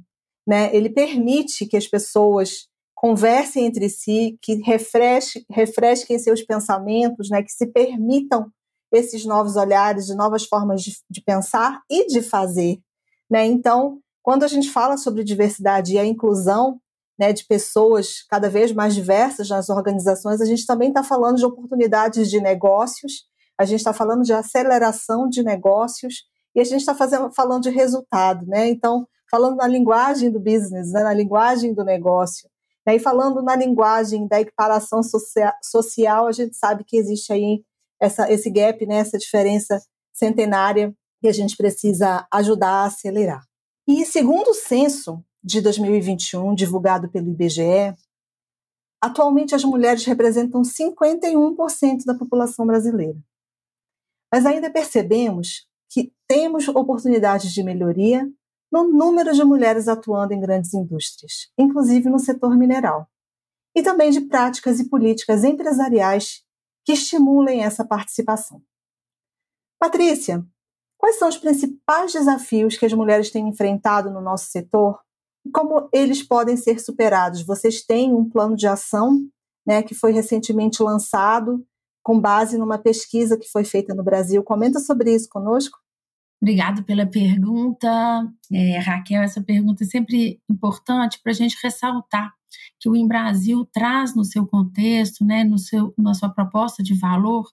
Né? 0.48 0.76
Ele 0.76 0.90
permite 0.90 1.66
que 1.66 1.78
as 1.78 1.88
pessoas 1.88 2.68
conversem 2.96 3.66
entre 3.66 3.90
si, 3.90 4.38
que 4.42 4.62
refresquem, 4.64 6.20
seus 6.20 6.44
pensamentos, 6.44 7.30
né? 7.30 7.42
que 7.42 7.52
se 7.52 7.68
permitam 7.68 8.52
esses 8.92 9.26
novos 9.26 9.56
olhares, 9.56 10.06
de 10.06 10.16
novas 10.16 10.46
formas 10.46 10.84
de, 10.84 10.92
de 11.10 11.22
pensar 11.22 11.82
e 11.90 12.06
de 12.08 12.22
fazer. 12.22 12.80
Né? 13.30 13.46
Então, 13.46 14.00
quando 14.22 14.44
a 14.44 14.48
gente 14.48 14.70
fala 14.70 14.98
sobre 14.98 15.24
diversidade 15.24 15.94
e 15.94 16.00
a 16.00 16.06
inclusão 16.06 16.80
né, 17.18 17.32
de 17.34 17.46
pessoas 17.46 18.24
cada 18.30 18.50
vez 18.50 18.72
mais 18.72 18.94
diversas 18.94 19.50
nas 19.50 19.70
organizações, 19.70 20.42
a 20.42 20.46
gente 20.46 20.66
também 20.66 20.90
está 20.90 21.04
falando 21.04 21.38
de 21.38 21.46
oportunidades 21.46 22.30
de 22.30 22.42
negócios, 22.42 23.26
a 23.58 23.66
gente 23.66 23.80
está 23.80 23.94
falando 23.94 24.24
de 24.24 24.34
aceleração 24.34 25.30
de 25.30 25.44
negócios 25.44 26.24
e 26.56 26.60
a 26.60 26.64
gente 26.64 26.82
está 26.82 26.96
falando 27.32 27.64
de 27.64 27.70
resultado. 27.70 28.46
Né? 28.46 28.70
Então, 28.70 29.08
falando 29.30 29.56
na 29.56 29.68
linguagem 29.68 30.30
do 30.30 30.40
business, 30.40 30.92
né, 30.92 31.04
na 31.04 31.14
linguagem 31.14 31.74
do 31.74 31.84
negócio. 31.84 32.50
Né, 32.86 32.96
e 32.96 33.00
falando 33.00 33.42
na 33.42 33.56
linguagem 33.56 34.28
da 34.28 34.42
equiparação 34.42 35.02
socia 35.02 35.54
social, 35.64 36.28
a 36.28 36.32
gente 36.32 36.56
sabe 36.56 36.84
que 36.84 36.98
existe 36.98 37.32
aí 37.32 37.64
essa, 38.00 38.30
esse 38.32 38.50
gap, 38.50 38.86
né, 38.86 38.98
essa 38.98 39.18
diferença 39.18 39.82
centenária 40.12 40.94
que 41.22 41.28
a 41.28 41.32
gente 41.32 41.56
precisa 41.56 42.28
ajudar 42.34 42.70
a 42.70 42.86
acelerar. 42.86 43.46
E 43.88 44.06
segundo 44.06 44.50
o 44.50 44.54
censo 44.54 45.24
de 45.44 45.62
2021, 45.62 46.54
divulgado 46.54 47.10
pelo 47.10 47.30
IBGE, 47.30 47.96
atualmente 49.02 49.56
as 49.56 49.64
mulheres 49.64 50.04
representam 50.06 50.62
51% 50.62 52.06
da 52.06 52.16
população 52.16 52.66
brasileira. 52.66 53.18
Mas 54.32 54.46
ainda 54.46 54.72
percebemos 54.72 55.68
que 55.92 56.14
temos 56.28 56.68
oportunidades 56.70 57.52
de 57.52 57.62
melhoria 57.62 58.26
no 58.72 58.88
número 58.88 59.34
de 59.34 59.44
mulheres 59.44 59.90
atuando 59.90 60.34
em 60.34 60.40
grandes 60.40 60.74
indústrias, 60.74 61.52
inclusive 61.58 62.10
no 62.10 62.18
setor 62.18 62.58
mineral, 62.58 63.10
e 63.76 63.84
também 63.84 64.10
de 64.10 64.22
práticas 64.22 64.80
e 64.80 64.90
políticas 64.90 65.44
empresariais 65.44 66.44
que 66.86 66.94
estimulem 66.94 67.64
essa 67.64 67.86
participação. 67.86 68.62
Patrícia, 69.78 70.46
quais 70.98 71.18
são 71.18 71.28
os 71.28 71.38
principais 71.38 72.14
desafios 72.14 72.78
que 72.78 72.86
as 72.86 72.94
mulheres 72.94 73.30
têm 73.30 73.50
enfrentado 73.50 74.10
no 74.10 74.22
nosso 74.22 74.46
setor 74.46 75.00
e 75.46 75.52
como 75.52 75.90
eles 75.92 76.24
podem 76.24 76.56
ser 76.56 76.80
superados? 76.80 77.46
Vocês 77.46 77.84
têm 77.84 78.14
um 78.14 78.30
plano 78.30 78.56
de 78.56 78.68
ação 78.68 79.20
né, 79.66 79.84
que 79.84 79.94
foi 79.94 80.12
recentemente 80.12 80.82
lançado 80.82 81.66
com 82.04 82.20
base 82.20 82.58
numa 82.58 82.78
pesquisa 82.78 83.38
que 83.38 83.48
foi 83.48 83.64
feita 83.64 83.94
no 83.94 84.04
Brasil. 84.04 84.44
Comenta 84.44 84.80
sobre 84.80 85.14
isso 85.14 85.30
conosco. 85.30 85.78
Obrigada 86.42 86.82
pela 86.82 87.06
pergunta, 87.06 87.88
é, 88.52 88.80
Raquel. 88.80 89.22
Essa 89.22 89.42
pergunta 89.44 89.84
é 89.84 89.88
sempre 89.88 90.42
importante 90.50 91.20
para 91.22 91.32
a 91.32 91.36
gente 91.36 91.56
ressaltar 91.62 92.34
que 92.80 92.90
o 92.90 92.96
Em 92.96 93.08
Brasil 93.08 93.64
traz 93.72 94.16
no 94.16 94.26
seu 94.26 94.48
contexto, 94.48 95.24
né, 95.24 95.44
no 95.44 95.60
seu, 95.60 95.94
na 95.98 96.14
sua 96.16 96.30
proposta 96.30 96.82
de 96.82 96.96
valor, 96.96 97.48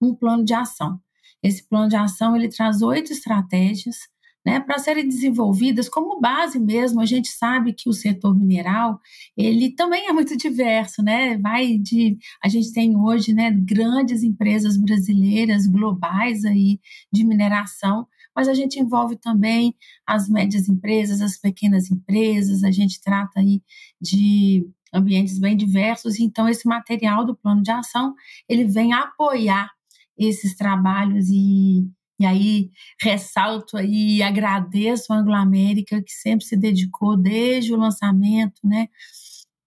um 0.00 0.14
plano 0.14 0.44
de 0.44 0.52
ação. 0.52 1.00
Esse 1.42 1.66
plano 1.66 1.88
de 1.88 1.96
ação 1.96 2.36
ele 2.36 2.48
traz 2.48 2.82
oito 2.82 3.12
estratégias 3.12 3.96
né, 4.44 4.60
para 4.60 4.78
serem 4.78 5.08
desenvolvidas 5.08 5.88
como 5.88 6.20
base 6.20 6.58
mesmo. 6.58 7.00
A 7.00 7.06
gente 7.06 7.28
sabe 7.28 7.72
que 7.72 7.88
o 7.88 7.92
setor 7.92 8.36
mineral 8.36 9.00
ele 9.36 9.70
também 9.74 10.06
é 10.08 10.12
muito 10.12 10.36
diverso, 10.36 11.02
né? 11.02 11.38
Vai 11.38 11.78
de 11.78 12.18
a 12.42 12.48
gente 12.48 12.72
tem 12.72 12.96
hoje, 12.96 13.32
né, 13.32 13.50
grandes 13.50 14.22
empresas 14.22 14.76
brasileiras 14.76 15.66
globais 15.66 16.44
aí 16.44 16.78
de 17.12 17.24
mineração 17.24 18.06
mas 18.36 18.48
a 18.48 18.54
gente 18.54 18.80
envolve 18.80 19.16
também 19.16 19.74
as 20.06 20.28
médias 20.28 20.68
empresas, 20.68 21.20
as 21.20 21.38
pequenas 21.38 21.90
empresas, 21.90 22.64
a 22.64 22.70
gente 22.70 23.00
trata 23.00 23.40
aí 23.40 23.62
de 24.00 24.68
ambientes 24.92 25.38
bem 25.38 25.56
diversos, 25.56 26.18
então 26.20 26.48
esse 26.48 26.66
material 26.66 27.24
do 27.24 27.36
plano 27.36 27.62
de 27.62 27.70
ação, 27.70 28.14
ele 28.48 28.64
vem 28.64 28.92
apoiar 28.92 29.70
esses 30.16 30.56
trabalhos 30.56 31.28
e, 31.28 31.88
e 32.18 32.26
aí 32.26 32.70
ressalto 33.00 33.76
aí, 33.76 34.22
agradeço 34.22 35.12
a 35.12 35.16
Anglo 35.16 35.34
América 35.34 36.02
que 36.02 36.12
sempre 36.12 36.44
se 36.46 36.56
dedicou 36.56 37.16
desde 37.16 37.72
o 37.72 37.76
lançamento, 37.76 38.60
né, 38.64 38.88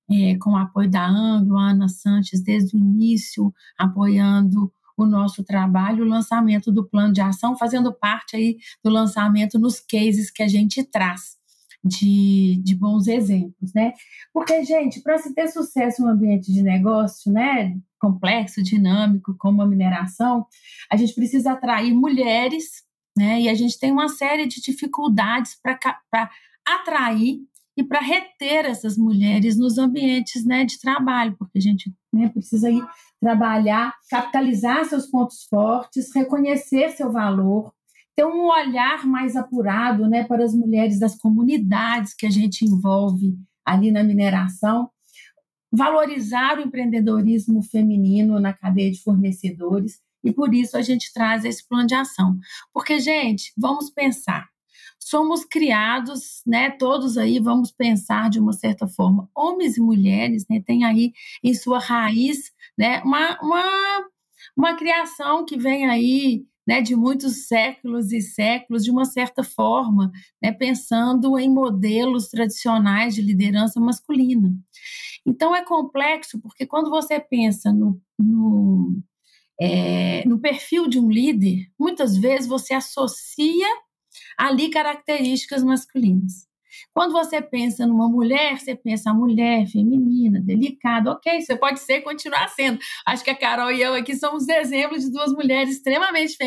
é, 0.09 0.37
com 0.37 0.51
o 0.51 0.57
apoio 0.57 0.89
da 0.89 1.05
Anglo, 1.05 1.57
Ana 1.57 1.89
Sanches, 1.89 2.41
desde 2.41 2.75
o 2.75 2.79
início, 2.79 3.53
apoiando 3.77 4.71
o 4.95 5.05
nosso 5.05 5.43
trabalho, 5.43 6.03
o 6.03 6.07
lançamento 6.07 6.71
do 6.71 6.87
plano 6.87 7.13
de 7.13 7.21
ação, 7.21 7.55
fazendo 7.55 7.93
parte 7.93 8.35
aí 8.35 8.57
do 8.83 8.89
lançamento 8.89 9.59
nos 9.59 9.79
cases 9.79 10.31
que 10.31 10.41
a 10.41 10.47
gente 10.47 10.83
traz. 10.83 11.36
De, 11.87 12.61
de 12.63 12.75
bons 12.75 13.07
exemplos, 13.07 13.73
né? 13.73 13.93
Porque, 14.33 14.63
gente, 14.63 15.01
para 15.01 15.17
se 15.17 15.33
ter 15.33 15.47
sucesso 15.47 16.01
no 16.01 16.09
ambiente 16.09 16.51
de 16.51 16.61
negócio, 16.61 17.31
né, 17.31 17.77
complexo, 17.99 18.61
dinâmico, 18.61 19.35
como 19.37 19.61
a 19.61 19.67
mineração, 19.67 20.45
a 20.91 20.97
gente 20.97 21.13
precisa 21.13 21.53
atrair 21.53 21.93
mulheres, 21.93 22.83
né? 23.17 23.41
E 23.41 23.49
a 23.49 23.53
gente 23.53 23.79
tem 23.79 23.91
uma 23.91 24.09
série 24.09 24.45
de 24.45 24.61
dificuldades 24.61 25.57
para 25.61 26.29
atrair 26.65 27.39
e 27.77 27.83
para 27.83 27.99
reter 27.99 28.65
essas 28.65 28.97
mulheres 28.97 29.55
nos 29.55 29.77
ambientes 29.77 30.43
né, 30.43 30.65
de 30.65 30.79
trabalho, 30.79 31.35
porque 31.37 31.59
a 31.59 31.61
gente 31.61 31.93
né, 32.11 32.27
precisa 32.27 32.71
ir 32.71 32.83
trabalhar, 33.21 33.93
capitalizar 34.09 34.83
seus 34.85 35.05
pontos 35.05 35.43
fortes, 35.43 36.13
reconhecer 36.13 36.89
seu 36.89 37.11
valor, 37.11 37.71
ter 38.17 38.25
um 38.25 38.47
olhar 38.47 39.05
mais 39.05 39.35
apurado 39.35 40.09
né, 40.09 40.23
para 40.23 40.43
as 40.43 40.55
mulheres 40.55 40.99
das 40.99 41.15
comunidades 41.15 42.15
que 42.15 42.25
a 42.25 42.31
gente 42.31 42.65
envolve 42.65 43.37
ali 43.63 43.91
na 43.91 44.03
mineração, 44.03 44.89
valorizar 45.71 46.57
o 46.57 46.61
empreendedorismo 46.61 47.61
feminino 47.61 48.39
na 48.39 48.53
cadeia 48.53 48.91
de 48.91 49.03
fornecedores, 49.03 50.01
e 50.23 50.33
por 50.33 50.51
isso 50.55 50.75
a 50.75 50.81
gente 50.81 51.13
traz 51.13 51.45
esse 51.45 51.67
plano 51.67 51.85
de 51.85 51.93
ação. 51.93 52.39
Porque, 52.73 52.99
gente, 52.99 53.53
vamos 53.55 53.91
pensar, 53.91 54.47
somos 54.99 55.45
criados, 55.45 56.41
né, 56.43 56.71
todos 56.71 57.19
aí 57.19 57.39
vamos 57.39 57.71
pensar 57.71 58.31
de 58.31 58.39
uma 58.39 58.53
certa 58.53 58.87
forma, 58.87 59.29
homens 59.35 59.77
e 59.77 59.81
mulheres, 59.81 60.43
né, 60.49 60.59
tem 60.65 60.83
aí 60.83 61.13
em 61.43 61.53
sua 61.53 61.77
raiz, 61.77 62.51
né, 62.75 62.99
uma, 63.03 63.39
uma, 63.43 64.09
uma 64.55 64.75
criação 64.75 65.45
que 65.45 65.55
vem 65.55 65.87
aí, 65.87 66.47
né, 66.67 66.81
de 66.81 66.95
muitos 66.95 67.47
séculos 67.47 68.11
e 68.11 68.19
séculos, 68.19 68.83
de 68.83 68.91
uma 68.91 69.05
certa 69.05 69.43
forma, 69.43 70.11
né, 70.41 70.51
pensando 70.51 71.39
em 71.39 71.49
modelos 71.49 72.27
tradicionais 72.27 73.15
de 73.15 73.21
liderança 73.21 73.79
masculina. 73.79 74.53
Então 75.25 75.55
é 75.55 75.63
complexo, 75.63 76.39
porque 76.41 76.65
quando 76.65 76.89
você 76.89 77.19
pensa 77.19 77.71
no, 77.71 78.01
no, 78.19 79.01
é, 79.59 80.27
no 80.27 80.39
perfil 80.39 80.87
de 80.87 80.99
um 80.99 81.09
líder, 81.09 81.67
muitas 81.79 82.17
vezes 82.17 82.47
você 82.47 82.73
associa 82.73 83.67
ali 84.37 84.69
características 84.69 85.63
masculinas. 85.63 86.46
Quando 86.93 87.11
você 87.11 87.41
pensa 87.41 87.85
numa 87.85 88.09
mulher, 88.09 88.57
você 88.57 88.75
pensa 88.75 89.11
a 89.11 89.13
mulher 89.13 89.67
feminina, 89.67 90.41
delicada, 90.41 91.11
ok, 91.11 91.41
você 91.41 91.55
pode 91.55 91.79
ser 91.79 92.01
continuar 92.01 92.47
sendo. 92.49 92.79
Acho 93.05 93.23
que 93.23 93.29
a 93.29 93.35
Carol 93.35 93.71
e 93.71 93.81
eu 93.81 93.93
aqui 93.93 94.15
somos 94.15 94.47
exemplos 94.47 95.03
de 95.03 95.11
duas 95.11 95.31
mulheres 95.31 95.75
extremamente 95.75 96.37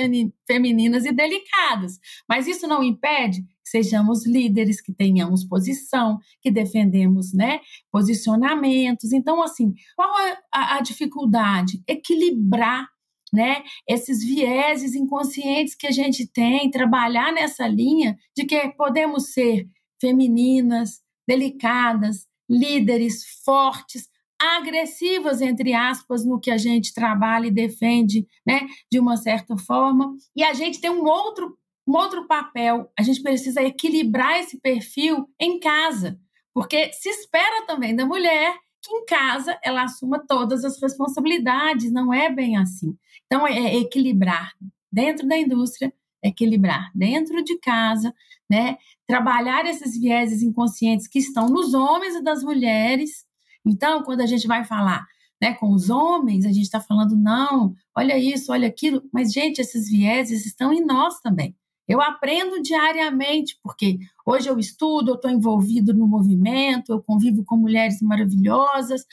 femininas 0.46 1.04
e 1.04 1.12
delicadas, 1.12 1.98
mas 2.28 2.46
isso 2.46 2.66
não 2.66 2.82
impede 2.82 3.42
que 3.42 3.70
sejamos 3.70 4.26
líderes, 4.26 4.80
que 4.80 4.92
tenhamos 4.92 5.44
posição, 5.44 6.18
que 6.40 6.50
defendemos 6.50 7.32
né, 7.32 7.60
posicionamentos. 7.90 9.12
Então, 9.12 9.42
assim, 9.42 9.74
qual 9.94 10.10
a, 10.52 10.76
a 10.76 10.80
dificuldade? 10.80 11.82
Equilibrar 11.86 12.88
né? 13.32 13.62
Esses 13.88 14.24
vieses 14.24 14.94
inconscientes 14.94 15.74
que 15.74 15.86
a 15.86 15.90
gente 15.90 16.26
tem, 16.26 16.70
trabalhar 16.70 17.32
nessa 17.32 17.66
linha 17.66 18.18
de 18.36 18.44
que 18.44 18.68
podemos 18.70 19.32
ser 19.32 19.66
femininas, 20.00 21.00
delicadas, 21.26 22.26
líderes 22.48 23.22
fortes, 23.44 24.08
agressivas 24.40 25.40
entre 25.42 25.74
aspas 25.74 26.24
no 26.24 26.40
que 26.40 26.50
a 26.50 26.56
gente 26.56 26.94
trabalha 26.94 27.46
e 27.46 27.50
defende, 27.50 28.26
né, 28.46 28.66
de 28.90 28.98
uma 28.98 29.16
certa 29.16 29.56
forma. 29.58 30.16
E 30.34 30.42
a 30.42 30.54
gente 30.54 30.80
tem 30.80 30.90
um 30.90 31.04
outro 31.04 31.56
um 31.88 31.96
outro 31.96 32.28
papel, 32.28 32.88
a 32.96 33.02
gente 33.02 33.20
precisa 33.20 33.60
equilibrar 33.62 34.38
esse 34.38 34.60
perfil 34.60 35.28
em 35.40 35.58
casa, 35.58 36.20
porque 36.54 36.92
se 36.92 37.08
espera 37.08 37.66
também 37.66 37.96
da 37.96 38.06
mulher 38.06 38.54
que 38.82 38.94
em 38.94 39.04
casa 39.04 39.58
ela 39.62 39.82
assuma 39.82 40.24
todas 40.26 40.64
as 40.64 40.80
responsabilidades, 40.80 41.92
não 41.92 42.14
é 42.14 42.30
bem 42.30 42.56
assim. 42.56 42.96
Então, 43.26 43.46
é, 43.46 43.58
é 43.58 43.76
equilibrar 43.76 44.52
dentro 44.90 45.26
da 45.26 45.36
indústria, 45.36 45.92
equilibrar 46.22 46.90
dentro 46.94 47.42
de 47.42 47.58
casa, 47.58 48.14
né? 48.48 48.78
Trabalhar 49.10 49.66
esses 49.66 49.98
vieses 49.98 50.40
inconscientes 50.40 51.08
que 51.08 51.18
estão 51.18 51.48
nos 51.48 51.74
homens 51.74 52.14
e 52.14 52.22
das 52.22 52.44
mulheres. 52.44 53.24
Então, 53.66 54.04
quando 54.04 54.20
a 54.20 54.26
gente 54.26 54.46
vai 54.46 54.64
falar 54.64 55.04
né, 55.42 55.54
com 55.54 55.72
os 55.72 55.90
homens, 55.90 56.44
a 56.44 56.52
gente 56.52 56.62
está 56.62 56.80
falando, 56.80 57.16
não, 57.16 57.74
olha 57.96 58.16
isso, 58.16 58.52
olha 58.52 58.68
aquilo, 58.68 59.02
mas, 59.12 59.32
gente, 59.32 59.60
esses 59.60 59.90
vieses 59.90 60.46
estão 60.46 60.72
em 60.72 60.84
nós 60.84 61.18
também. 61.20 61.56
Eu 61.88 62.00
aprendo 62.00 62.62
diariamente, 62.62 63.58
porque 63.64 63.98
hoje 64.24 64.48
eu 64.48 64.60
estudo, 64.60 65.10
eu 65.10 65.14
estou 65.16 65.28
envolvido 65.28 65.92
no 65.92 66.06
movimento, 66.06 66.92
eu 66.92 67.02
convivo 67.02 67.44
com 67.44 67.56
mulheres 67.56 68.00
maravilhosas, 68.00 69.04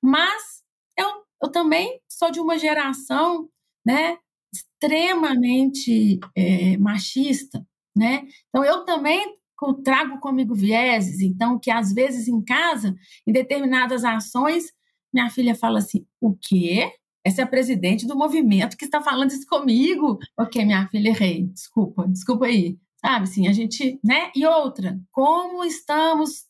mas 0.00 0.62
eu, 0.96 1.08
eu 1.42 1.50
também 1.50 2.00
sou 2.08 2.30
de 2.30 2.40
uma 2.40 2.58
geração 2.58 3.50
né, 3.84 4.16
extremamente 4.50 6.20
é, 6.34 6.78
machista. 6.78 7.62
Né? 7.94 8.26
Então, 8.48 8.64
eu 8.64 8.86
também 8.86 9.36
trago 9.74 10.18
comigo 10.18 10.54
vieses, 10.54 11.20
então, 11.20 11.58
que 11.58 11.70
às 11.70 11.92
vezes 11.92 12.26
em 12.28 12.42
casa, 12.42 12.94
em 13.26 13.32
determinadas 13.32 14.04
ações, 14.04 14.64
minha 15.12 15.28
filha 15.30 15.54
fala 15.54 15.78
assim: 15.78 16.06
o 16.20 16.34
quê? 16.34 16.90
Essa 17.24 17.42
é 17.42 17.44
a 17.44 17.48
presidente 17.48 18.06
do 18.06 18.16
movimento 18.16 18.76
que 18.76 18.84
está 18.84 19.00
falando 19.00 19.30
isso 19.30 19.46
comigo. 19.46 20.18
Ok, 20.38 20.64
minha 20.64 20.88
filha, 20.88 21.10
errei. 21.10 21.46
Desculpa, 21.46 22.08
desculpa 22.08 22.46
aí. 22.46 22.78
Sabe, 22.96 23.24
assim, 23.24 23.46
a 23.46 23.52
gente, 23.52 24.00
né? 24.02 24.30
E 24.34 24.44
outra, 24.46 24.98
como 25.10 25.64
estamos, 25.64 26.46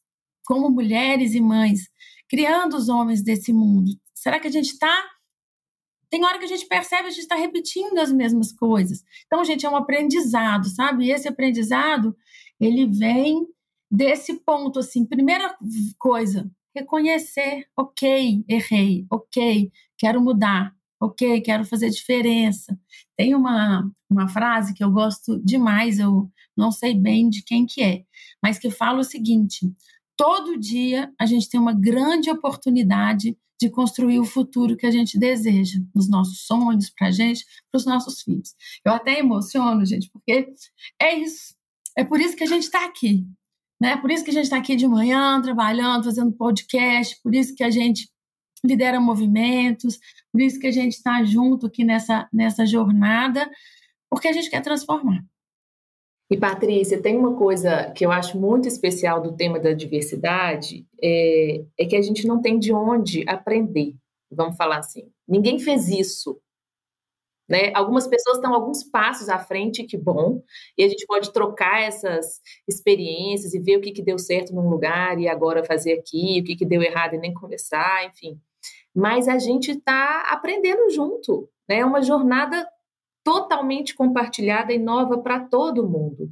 como 0.47 0.71
mulheres 0.71 1.35
e 1.35 1.40
mães, 1.40 1.88
criando 2.28 2.76
os 2.76 2.88
homens 2.88 3.23
desse 3.23 3.52
mundo? 3.52 3.90
Será 4.14 4.38
que 4.38 4.49
a 4.49 4.50
gente 4.50 4.69
está 4.69 5.12
tem 6.12 6.23
hora 6.26 6.38
que 6.38 6.45
a 6.45 6.49
gente 6.49 6.66
percebe 6.66 7.09
a 7.09 7.11
gente 7.11 7.23
está 7.23 7.37
repetindo 7.37 7.99
as 7.99 8.12
mesmas 8.12 8.52
coisas. 8.52 9.02
Então, 9.25 9.42
gente, 9.47 9.64
é 9.64 9.71
um 9.71 9.76
aprendizado, 9.76 10.69
sabe? 10.69 11.07
E 11.07 11.11
esse 11.11 11.26
aprendizado, 11.26 12.14
ele 12.62 12.87
vem 12.87 13.45
desse 13.90 14.35
ponto, 14.35 14.78
assim, 14.78 15.04
primeira 15.04 15.54
coisa, 15.99 16.49
reconhecer, 16.75 17.66
ok, 17.76 18.45
errei, 18.49 19.04
ok, 19.11 19.71
quero 19.99 20.21
mudar, 20.23 20.73
ok, 21.00 21.40
quero 21.40 21.64
fazer 21.64 21.90
diferença. 21.90 22.78
Tem 23.16 23.35
uma, 23.35 23.90
uma 24.09 24.28
frase 24.28 24.73
que 24.75 24.83
eu 24.83 24.92
gosto 24.92 25.42
demais, 25.45 25.99
eu 25.99 26.31
não 26.57 26.71
sei 26.71 26.95
bem 26.95 27.28
de 27.28 27.42
quem 27.42 27.66
que 27.66 27.83
é, 27.83 28.04
mas 28.40 28.59
que 28.59 28.71
fala 28.71 29.00
o 29.00 29.04
seguinte: 29.04 29.71
todo 30.16 30.59
dia 30.59 31.12
a 31.19 31.26
gente 31.26 31.50
tem 31.50 31.59
uma 31.59 31.75
grande 31.75 32.31
oportunidade 32.31 33.37
de 33.61 33.71
construir 33.71 34.19
o 34.21 34.25
futuro 34.25 34.76
que 34.76 34.87
a 34.87 34.90
gente 34.90 35.19
deseja, 35.19 35.81
nos 35.95 36.09
nossos 36.09 36.47
sonhos, 36.47 36.90
para 36.90 37.09
a 37.09 37.11
gente, 37.11 37.45
para 37.71 37.78
os 37.78 37.87
nossos 37.87 38.23
filhos. 38.23 38.54
Eu 38.85 38.92
até 38.92 39.19
emociono, 39.19 39.85
gente, 39.85 40.11
porque 40.11 40.52
é 41.00 41.19
isso. 41.19 41.54
É 41.97 42.05
por 42.05 42.21
isso 42.21 42.37
que 42.37 42.45
a 42.45 42.47
gente 42.47 42.65
está 42.65 42.85
aqui. 42.85 43.27
Né? 43.81 43.97
Por 43.97 44.11
isso 44.11 44.25
que 44.25 44.31
a 44.31 44.35
gente 44.35 44.45
está 44.45 44.59
aqui 44.59 44.77
de 44.77 44.87
manhã, 44.87 45.41
trabalhando, 45.43 46.05
fazendo 46.05 46.33
podcast, 46.33 47.21
por 47.23 47.35
isso 47.35 47.55
que 47.55 47.65
a 47.65 47.71
gente 47.71 48.09
lidera 48.65 49.01
movimentos, 49.01 49.99
por 50.31 50.41
isso 50.41 50.59
que 50.59 50.69
a 50.69 50.71
gente 50.71 50.93
está 50.93 51.23
junto 51.25 51.67
aqui 51.67 51.85
nessa, 51.85 52.29
nessa 52.33 52.65
jornada, 52.65 53.51
porque 54.09 54.29
a 54.29 54.33
gente 54.33 54.49
quer 54.49 54.63
transformar. 54.63 55.25
E 56.31 56.37
Patrícia, 56.37 57.03
tem 57.03 57.19
uma 57.19 57.37
coisa 57.37 57.91
que 57.91 58.07
eu 58.07 58.13
acho 58.13 58.39
muito 58.39 58.67
especial 58.67 59.21
do 59.21 59.37
tema 59.37 59.59
da 59.59 59.73
diversidade, 59.73 60.87
é, 61.03 61.65
é 61.77 61.85
que 61.85 61.97
a 61.97 62.01
gente 62.01 62.27
não 62.27 62.41
tem 62.41 62.59
de 62.59 62.73
onde 62.73 63.25
aprender, 63.29 63.95
vamos 64.31 64.57
falar 64.57 64.79
assim. 64.79 65.11
Ninguém 65.29 65.59
fez 65.59 65.89
isso 65.89 66.41
né? 67.49 67.73
Algumas 67.75 68.07
pessoas 68.07 68.37
estão 68.37 68.55
alguns 68.55 68.85
passos 68.85 69.29
à 69.29 69.39
frente, 69.39 69.85
que 69.85 69.97
bom, 69.97 70.43
e 70.77 70.85
a 70.85 70.89
gente 70.89 71.07
pode 71.07 71.33
trocar 71.33 71.83
essas 71.83 72.41
experiências 72.67 73.55
e 73.55 73.59
ver 73.61 73.77
o 73.77 73.81
que, 73.81 73.93
que 73.93 74.03
deu 74.03 74.19
certo 74.19 74.55
num 74.55 74.69
lugar 74.69 75.19
e 75.19 75.29
agora 75.29 75.65
fazer 75.65 75.93
aqui, 75.93 76.41
o 76.41 76.45
que, 76.45 76.57
que 76.57 76.65
deu 76.65 76.83
errado 76.83 77.15
e 77.15 77.19
nem 77.19 77.35
começar, 77.35 78.07
enfim. 78.07 78.41
Mas 78.95 79.29
a 79.29 79.39
gente 79.39 79.73
está 79.73 80.23
aprendendo 80.29 80.91
junto, 80.91 81.49
né? 81.69 81.79
É 81.79 81.85
uma 81.85 82.03
jornada 82.03 82.67
totalmente 83.25 83.95
compartilhada 83.95 84.73
e 84.73 84.79
nova 84.79 85.19
para 85.19 85.41
todo 85.41 85.89
mundo. 85.89 86.31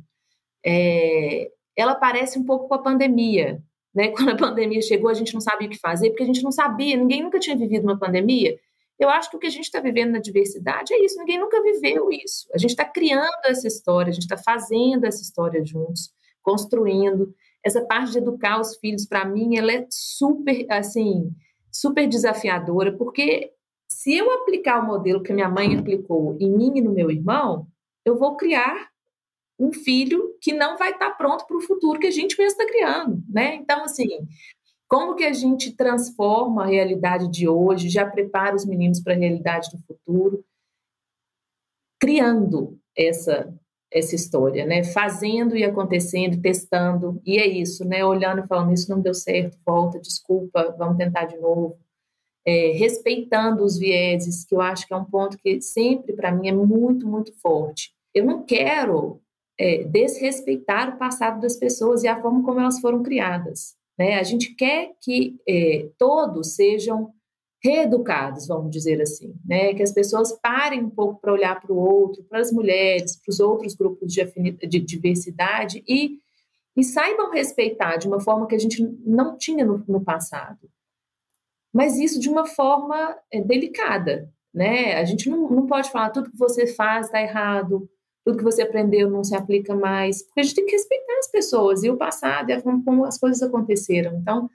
É, 0.64 1.50
ela 1.76 1.94
parece 1.94 2.38
um 2.38 2.44
pouco 2.44 2.68
com 2.68 2.74
a 2.74 2.82
pandemia, 2.82 3.62
né? 3.94 4.08
Quando 4.16 4.30
a 4.30 4.36
pandemia 4.36 4.82
chegou, 4.82 5.10
a 5.10 5.14
gente 5.14 5.34
não 5.34 5.40
sabia 5.40 5.68
o 5.68 5.70
que 5.70 5.78
fazer, 5.78 6.10
porque 6.10 6.22
a 6.22 6.26
gente 6.26 6.42
não 6.42 6.52
sabia, 6.52 6.96
ninguém 6.96 7.22
nunca 7.22 7.38
tinha 7.38 7.56
vivido 7.56 7.84
uma 7.84 7.98
pandemia, 7.98 8.58
eu 9.00 9.08
acho 9.08 9.30
que 9.30 9.36
o 9.36 9.38
que 9.38 9.46
a 9.46 9.50
gente 9.50 9.64
está 9.64 9.80
vivendo 9.80 10.12
na 10.12 10.18
diversidade 10.18 10.92
é 10.92 11.02
isso, 11.02 11.18
ninguém 11.18 11.40
nunca 11.40 11.62
viveu 11.62 12.10
isso. 12.12 12.46
A 12.54 12.58
gente 12.58 12.70
está 12.70 12.84
criando 12.84 13.44
essa 13.46 13.66
história, 13.66 14.10
a 14.10 14.12
gente 14.12 14.24
está 14.24 14.36
fazendo 14.36 15.06
essa 15.06 15.22
história 15.22 15.64
juntos, 15.64 16.12
construindo. 16.42 17.34
Essa 17.64 17.82
parte 17.84 18.12
de 18.12 18.18
educar 18.18 18.60
os 18.60 18.76
filhos, 18.76 19.06
para 19.06 19.24
mim, 19.24 19.56
ela 19.56 19.72
é 19.72 19.86
super, 19.90 20.66
assim, 20.70 21.30
super 21.72 22.06
desafiadora, 22.06 22.94
porque 22.94 23.50
se 23.88 24.14
eu 24.14 24.30
aplicar 24.32 24.82
o 24.82 24.86
modelo 24.86 25.22
que 25.22 25.32
minha 25.32 25.48
mãe 25.48 25.78
aplicou 25.78 26.36
em 26.38 26.50
mim 26.50 26.72
e 26.76 26.82
no 26.82 26.92
meu 26.92 27.10
irmão, 27.10 27.66
eu 28.04 28.18
vou 28.18 28.36
criar 28.36 28.90
um 29.58 29.72
filho 29.72 30.36
que 30.40 30.52
não 30.52 30.76
vai 30.76 30.90
estar 30.90 31.10
tá 31.10 31.14
pronto 31.14 31.46
para 31.46 31.56
o 31.56 31.60
futuro 31.60 31.98
que 31.98 32.06
a 32.06 32.10
gente 32.10 32.38
mesmo 32.38 32.60
está 32.60 32.66
criando, 32.66 33.22
né? 33.28 33.54
Então, 33.56 33.82
assim, 33.84 34.08
como 34.90 35.14
que 35.14 35.22
a 35.22 35.32
gente 35.32 35.76
transforma 35.76 36.64
a 36.64 36.66
realidade 36.66 37.30
de 37.30 37.48
hoje, 37.48 37.88
já 37.88 38.04
prepara 38.04 38.56
os 38.56 38.66
meninos 38.66 39.00
para 39.00 39.14
a 39.14 39.16
realidade 39.16 39.70
do 39.70 39.78
futuro, 39.78 40.44
criando 42.00 42.76
essa 42.96 43.54
essa 43.92 44.14
história, 44.14 44.64
né? 44.64 44.84
Fazendo 44.84 45.56
e 45.56 45.64
acontecendo, 45.64 46.40
testando, 46.40 47.20
e 47.26 47.38
é 47.38 47.46
isso, 47.46 47.84
né? 47.84 48.04
Olhando 48.04 48.40
e 48.40 48.46
falando, 48.46 48.72
isso 48.72 48.88
não 48.88 49.00
deu 49.00 49.12
certo, 49.12 49.58
volta, 49.66 49.98
desculpa, 49.98 50.74
vamos 50.78 50.96
tentar 50.96 51.24
de 51.24 51.36
novo. 51.38 51.76
É, 52.46 52.70
respeitando 52.72 53.64
os 53.64 53.76
vieses, 53.76 54.44
que 54.44 54.54
eu 54.54 54.60
acho 54.60 54.86
que 54.86 54.94
é 54.94 54.96
um 54.96 55.04
ponto 55.04 55.36
que 55.38 55.60
sempre 55.60 56.14
para 56.14 56.32
mim 56.32 56.48
é 56.48 56.52
muito, 56.52 57.06
muito 57.06 57.32
forte. 57.40 57.92
Eu 58.14 58.24
não 58.24 58.44
quero 58.44 59.20
é, 59.58 59.82
desrespeitar 59.82 60.94
o 60.94 60.98
passado 60.98 61.40
das 61.40 61.56
pessoas 61.56 62.04
e 62.04 62.08
a 62.08 62.20
forma 62.20 62.44
como 62.44 62.60
elas 62.60 62.80
foram 62.80 63.02
criadas. 63.02 63.79
Né? 64.00 64.18
A 64.18 64.22
gente 64.22 64.54
quer 64.54 64.94
que 64.98 65.38
é, 65.46 65.90
todos 65.98 66.54
sejam 66.54 67.12
reeducados, 67.62 68.46
vamos 68.46 68.70
dizer 68.70 68.98
assim, 69.02 69.34
né? 69.44 69.74
que 69.74 69.82
as 69.82 69.92
pessoas 69.92 70.32
parem 70.40 70.82
um 70.82 70.88
pouco 70.88 71.20
para 71.20 71.34
olhar 71.34 71.60
para 71.60 71.70
o 71.70 71.76
outro, 71.76 72.24
para 72.24 72.40
as 72.40 72.50
mulheres, 72.50 73.20
para 73.20 73.30
os 73.30 73.40
outros 73.40 73.74
grupos 73.74 74.10
de, 74.10 74.24
de 74.66 74.80
diversidade 74.80 75.84
e, 75.86 76.16
e, 76.74 76.82
saibam 76.82 77.30
respeitar 77.30 77.98
de 77.98 78.08
uma 78.08 78.20
forma 78.20 78.46
que 78.46 78.54
a 78.54 78.58
gente 78.58 78.82
não 79.04 79.36
tinha 79.36 79.66
no, 79.66 79.84
no 79.86 80.02
passado. 80.02 80.70
Mas 81.70 81.98
isso 81.98 82.18
de 82.18 82.30
uma 82.30 82.46
forma 82.46 83.18
é, 83.30 83.42
delicada. 83.42 84.32
Né? 84.52 84.94
A 84.94 85.04
gente 85.04 85.28
não, 85.28 85.46
não 85.50 85.66
pode 85.66 85.90
falar 85.90 86.08
tudo 86.08 86.30
que 86.30 86.38
você 86.38 86.66
faz 86.66 87.04
está 87.04 87.20
errado, 87.20 87.86
tudo 88.24 88.38
que 88.38 88.44
você 88.44 88.62
aprendeu 88.62 89.10
não 89.10 89.24
se 89.24 89.34
aplica 89.34 89.74
mais, 89.74 90.22
porque 90.22 90.40
a 90.40 90.42
gente 90.42 90.54
tem 90.54 90.66
que 90.66 90.72
respeitar 90.72 91.18
as 91.18 91.30
pessoas 91.30 91.82
e 91.82 91.90
o 91.90 91.96
passado 91.96 92.50
e 92.50 92.62
como 92.62 93.04
as 93.04 93.18
coisas 93.18 93.42
aconteceram. 93.42 94.16
Então, 94.16 94.50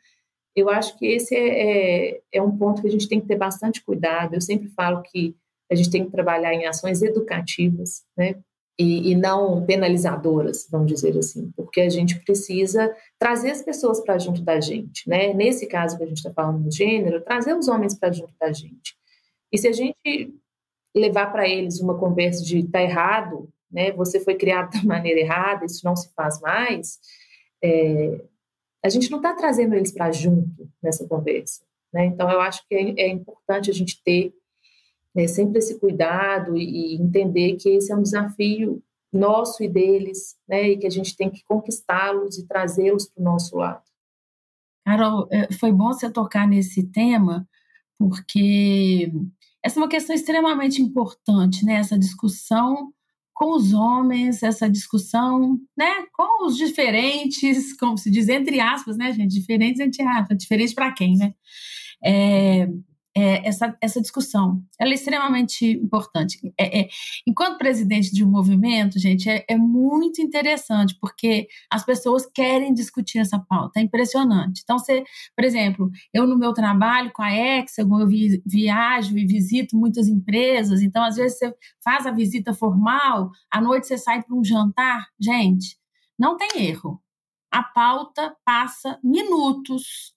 eu 0.56 0.70
acho 0.70 0.98
que 0.98 1.06
esse 1.06 1.36
é, 1.36 2.12
é, 2.12 2.22
é, 2.32 2.42
um 2.42 2.56
ponto 2.58 2.82
que 2.82 2.88
a 2.88 2.92
gente 2.92 3.10
tem 3.10 3.20
que 3.20 3.28
ter 3.28 3.36
bastante 3.36 3.84
cuidado. 3.84 4.36
Eu 4.36 4.42
sempre 4.42 4.70
falo 4.70 5.02
que 5.02 5.36
a 5.70 5.76
gente 5.76 5.90
tem 5.90 6.06
que 6.06 6.12
trabalhar 6.12 6.54
em 6.54 6.66
ações 6.66 7.02
educativas, 7.02 8.04
né? 8.16 8.36
E, 8.78 9.12
e 9.12 9.16
não 9.16 9.66
penalizadoras, 9.66 10.68
vamos 10.70 10.88
dizer 10.88 11.18
assim, 11.18 11.50
porque 11.56 11.80
a 11.80 11.90
gente 11.90 12.20
precisa 12.26 12.94
trazer 13.18 13.52
as 13.52 13.62
pessoas 13.62 14.02
para 14.02 14.18
junto 14.18 14.42
da 14.42 14.60
gente, 14.60 15.10
né? 15.10 15.34
Nesse 15.34 15.66
caso 15.66 15.98
que 15.98 16.04
a 16.04 16.08
gente 16.08 16.18
está 16.18 16.32
falando 16.32 16.64
do 16.64 16.72
gênero, 16.72 17.24
trazer 17.24 17.56
os 17.56 17.68
homens 17.70 17.98
para 17.98 18.12
junto 18.12 18.34
da 18.40 18.52
gente. 18.52 18.96
E 19.52 19.58
se 19.58 19.68
a 19.68 19.72
gente 19.72 20.34
levar 20.96 21.32
para 21.32 21.48
eles 21.48 21.80
uma 21.80 21.98
conversa 21.98 22.44
de 22.44 22.64
tá 22.68 22.82
errado, 22.82 23.50
né, 23.76 23.92
você 23.92 24.22
foi 24.22 24.36
criado 24.36 24.72
da 24.72 24.82
maneira 24.88 25.20
errada, 25.20 25.66
isso 25.66 25.84
não 25.84 25.96
se 25.96 26.10
faz 26.16 26.40
mais, 26.40 26.98
é, 27.62 28.22
a 28.82 28.88
gente 28.88 29.12
não 29.12 29.18
está 29.18 29.34
trazendo 29.34 29.76
eles 29.76 29.92
para 29.92 30.12
junto 30.12 30.70
nessa 30.82 31.06
conversa. 31.08 31.62
Né? 31.94 32.06
Então, 32.06 32.32
eu 32.32 32.40
acho 32.40 32.66
que 32.68 32.74
é, 32.74 33.02
é 33.02 33.10
importante 33.10 33.70
a 33.70 33.74
gente 33.74 34.02
ter 34.02 34.34
né, 35.14 35.28
sempre 35.28 35.60
esse 35.60 35.78
cuidado 35.80 36.56
e, 36.56 36.94
e, 36.94 37.02
entender 37.02 37.56
que 37.58 37.70
esse 37.70 37.92
é 37.92 37.96
um 37.96 38.02
desafio 38.02 38.82
nosso 39.12 39.64
e 39.64 39.68
deles, 39.68 40.36
né, 40.48 40.70
e 40.70 40.78
que 40.78 40.88
a 40.88 40.90
gente 40.90 41.16
tem 41.16 41.30
que 41.30 41.44
conquistá-los 41.44 42.38
e 42.38 42.48
trazê-los 42.48 43.08
para 43.08 43.22
o 43.22 43.24
nosso 43.24 43.58
lado. 43.58 43.84
Carol, 44.86 45.28
é, 45.32 45.52
foi 45.54 45.72
bom 45.72 45.88
você 45.88 46.10
tocar 46.12 46.48
nesse 46.48 46.84
tema, 46.84 47.48
porque 47.98 49.12
essa 49.64 49.80
é 49.80 49.82
uma 49.82 49.90
questão 49.90 50.14
extremamente 50.16 50.82
importante, 50.82 51.66
né? 51.66 51.76
Essa 51.76 51.98
discussão 51.98 52.94
com 53.36 53.54
os 53.54 53.74
homens, 53.74 54.42
essa 54.42 54.70
discussão, 54.70 55.60
né, 55.78 56.06
com 56.14 56.48
os 56.48 56.58
diferentes, 56.58 57.78
como 57.78 57.98
se 57.98 58.10
diz, 58.10 58.30
entre 58.30 58.62
aspas, 58.62 58.98
né, 58.98 59.12
gente, 59.12 59.36
diferentes 59.36 59.82
entre 59.82 60.02
aspas, 60.04 60.38
diferente 60.38 60.74
para 60.74 60.94
quem, 60.94 61.18
né? 61.18 61.34
É, 62.04 62.68
é, 63.16 63.48
essa, 63.48 63.76
essa 63.82 64.02
discussão. 64.02 64.62
Ela 64.78 64.92
é 64.92 64.96
extremamente 64.96 65.66
importante. 65.66 66.38
É, 66.58 66.82
é, 66.82 66.90
enquanto 67.26 67.58
presidente 67.58 68.14
de 68.14 68.26
um 68.26 68.30
movimento, 68.30 69.00
gente, 69.00 69.30
é, 69.30 69.46
é, 69.48 69.56
muito 69.56 70.22
interessante, 70.22 70.98
porque 71.00 71.48
as 71.72 71.86
pessoas 71.86 72.26
querem 72.26 72.74
discutir 72.74 73.20
essa 73.20 73.40
pauta, 73.40 73.80
é 73.80 73.84
impressionante. 73.84 74.62
Então, 74.64 74.78
você, 74.78 75.04
por 75.36 75.46
exemplo, 75.46 75.90
eu 76.14 76.28
no 76.28 76.38
meu 76.38 76.54
trabalho 76.54 77.12
com 77.14 77.24
a 77.24 77.34
Hexagon, 77.34 78.02
eu 78.02 78.08
vi, 78.08 78.42
viajo 78.46 79.18
e 79.18 79.26
visito 79.26 79.78
muitas 79.78 80.10
empresas, 80.10 80.82
então, 80.82 81.04
às 81.04 81.16
vezes, 81.16 81.38
você 81.38 81.54
faz 81.84 82.06
a 82.06 82.12
visita 82.12 82.54
formal, 82.54 83.32
à 83.50 83.62
noite 83.62 83.88
você 83.88 83.98
sai 83.98 84.22
para 84.22 84.36
um 84.36 84.44
jantar. 84.44 85.08
Gente, 85.20 85.78
não 86.20 86.36
tem 86.36 86.68
erro. 86.68 87.02
A 87.52 87.64
pauta 87.64 88.36
passa 88.44 89.00
minutos 89.02 90.15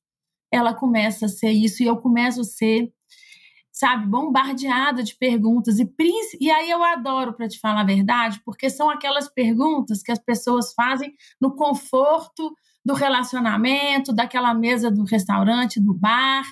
ela 0.52 0.74
começa 0.74 1.26
a 1.26 1.28
ser 1.28 1.50
isso 1.50 1.82
e 1.82 1.86
eu 1.86 1.96
começo 1.96 2.40
a 2.40 2.44
ser, 2.44 2.92
sabe, 3.72 4.06
bombardeada 4.06 5.02
de 5.02 5.16
perguntas. 5.16 5.78
E, 5.78 5.88
e 6.40 6.50
aí 6.50 6.70
eu 6.70 6.82
adoro, 6.82 7.34
para 7.34 7.48
te 7.48 7.58
falar 7.58 7.82
a 7.82 7.84
verdade, 7.84 8.40
porque 8.44 8.70
são 8.70 8.90
aquelas 8.90 9.28
perguntas 9.28 10.02
que 10.02 10.12
as 10.12 10.18
pessoas 10.18 10.72
fazem 10.72 11.14
no 11.40 11.54
conforto 11.54 12.54
do 12.84 12.94
relacionamento, 12.94 14.14
daquela 14.14 14.54
mesa 14.54 14.90
do 14.90 15.04
restaurante, 15.04 15.80
do 15.80 15.92
bar, 15.92 16.44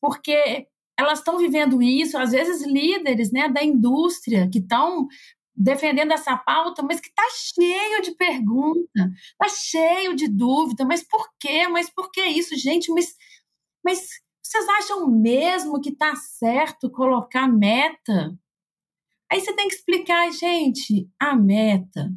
porque 0.00 0.66
elas 0.98 1.20
estão 1.20 1.38
vivendo 1.38 1.80
isso, 1.80 2.18
às 2.18 2.32
vezes 2.32 2.66
líderes 2.66 3.30
né, 3.30 3.48
da 3.48 3.62
indústria 3.62 4.48
que 4.50 4.58
estão 4.58 5.06
defendendo 5.58 6.12
essa 6.12 6.36
pauta, 6.36 6.82
mas 6.82 7.00
que 7.00 7.08
está 7.08 7.22
cheio 7.34 8.02
de 8.02 8.12
pergunta, 8.12 9.10
está 9.32 9.48
cheio 9.48 10.14
de 10.14 10.28
dúvida, 10.28 10.84
mas 10.84 11.02
por 11.02 11.28
quê? 11.38 11.66
Mas 11.66 11.90
por 11.90 12.10
que 12.10 12.22
isso, 12.22 12.56
gente? 12.56 12.92
Mas 12.92 13.16
mas 13.84 14.08
vocês 14.42 14.66
acham 14.68 15.10
mesmo 15.10 15.80
que 15.80 15.90
está 15.90 16.16
certo 16.16 16.90
colocar 16.90 17.46
meta? 17.46 18.38
Aí 19.30 19.40
você 19.40 19.54
tem 19.54 19.68
que 19.68 19.74
explicar, 19.74 20.30
gente, 20.32 21.06
a 21.20 21.36
meta, 21.36 22.10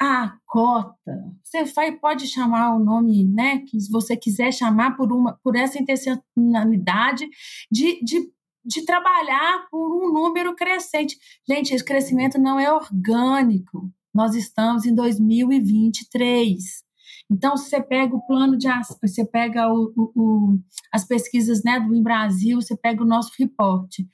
a 0.00 0.36
cota, 0.46 1.36
você 1.42 1.64
vai, 1.64 1.92
pode 1.92 2.26
chamar 2.26 2.74
o 2.74 2.78
nome 2.78 3.24
né, 3.24 3.58
que 3.58 3.78
você 3.90 4.16
quiser 4.16 4.52
chamar 4.52 4.96
por, 4.96 5.12
uma, 5.12 5.38
por 5.42 5.56
essa 5.56 5.78
intencionalidade 5.78 7.28
de, 7.70 8.02
de, 8.02 8.30
de 8.64 8.84
trabalhar 8.84 9.66
por 9.70 9.94
um 9.94 10.12
número 10.12 10.54
crescente. 10.54 11.18
Gente, 11.48 11.74
esse 11.74 11.84
crescimento 11.84 12.38
não 12.38 12.58
é 12.58 12.72
orgânico. 12.72 13.90
Nós 14.14 14.34
estamos 14.34 14.86
em 14.86 14.94
2023. 14.94 16.85
Então, 17.30 17.56
se 17.56 17.68
você 17.68 17.82
pega 17.82 18.14
o 18.14 18.24
plano 18.26 18.56
de 18.56 18.68
você 19.00 19.24
pega 19.24 19.68
o, 19.68 19.92
o, 19.96 20.12
o, 20.14 20.58
as 20.92 21.04
pesquisas 21.04 21.62
né, 21.64 21.80
do 21.80 22.02
Brasil, 22.02 22.60
você 22.60 22.76
pega 22.76 23.02
o 23.02 23.06
nosso 23.06 23.32
reporte. 23.38 24.06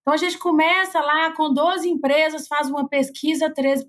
Então, 0.00 0.14
a 0.14 0.16
gente 0.16 0.38
começa 0.38 0.98
lá 1.00 1.34
com 1.36 1.52
12 1.52 1.88
empresas, 1.88 2.48
faz 2.48 2.68
uma 2.68 2.88
pesquisa, 2.88 3.52
13%. 3.52 3.86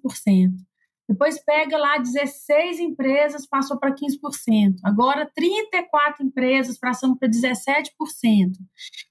Depois 1.09 1.43
pega 1.43 1.75
lá 1.75 1.97
16 1.97 2.79
empresas, 2.79 3.47
passou 3.47 3.79
para 3.79 3.95
15%. 3.95 4.75
Agora 4.83 5.27
34 5.33 6.23
empresas, 6.23 6.77
passando 6.77 7.17
para 7.17 7.27
17%. 7.27 7.89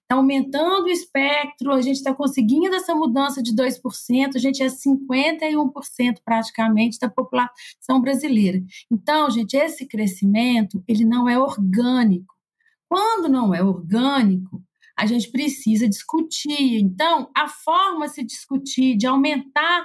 Está 0.01 0.15
aumentando 0.15 0.85
o 0.85 0.89
espectro, 0.89 1.73
a 1.73 1.83
gente 1.83 1.97
está 1.97 2.15
conseguindo 2.15 2.73
essa 2.77 2.95
mudança 2.95 3.43
de 3.43 3.53
2%, 3.53 4.37
a 4.37 4.39
gente 4.39 4.63
é 4.63 4.69
51% 4.69 6.19
praticamente 6.25 7.01
da 7.01 7.11
população 7.11 8.01
brasileira. 8.01 8.63
Então, 8.89 9.29
gente, 9.29 9.57
esse 9.57 9.85
crescimento, 9.85 10.81
ele 10.87 11.05
não 11.05 11.29
é 11.29 11.37
orgânico. 11.37 12.33
Quando 12.89 13.29
não 13.29 13.53
é 13.53 13.61
orgânico, 13.61 14.63
a 14.97 15.05
gente 15.05 15.33
precisa 15.33 15.89
discutir. 15.89 16.79
Então, 16.81 17.29
a 17.37 17.49
forma 17.49 18.07
de 18.07 18.15
se 18.15 18.25
discutir, 18.25 18.97
de 18.97 19.07
aumentar 19.07 19.85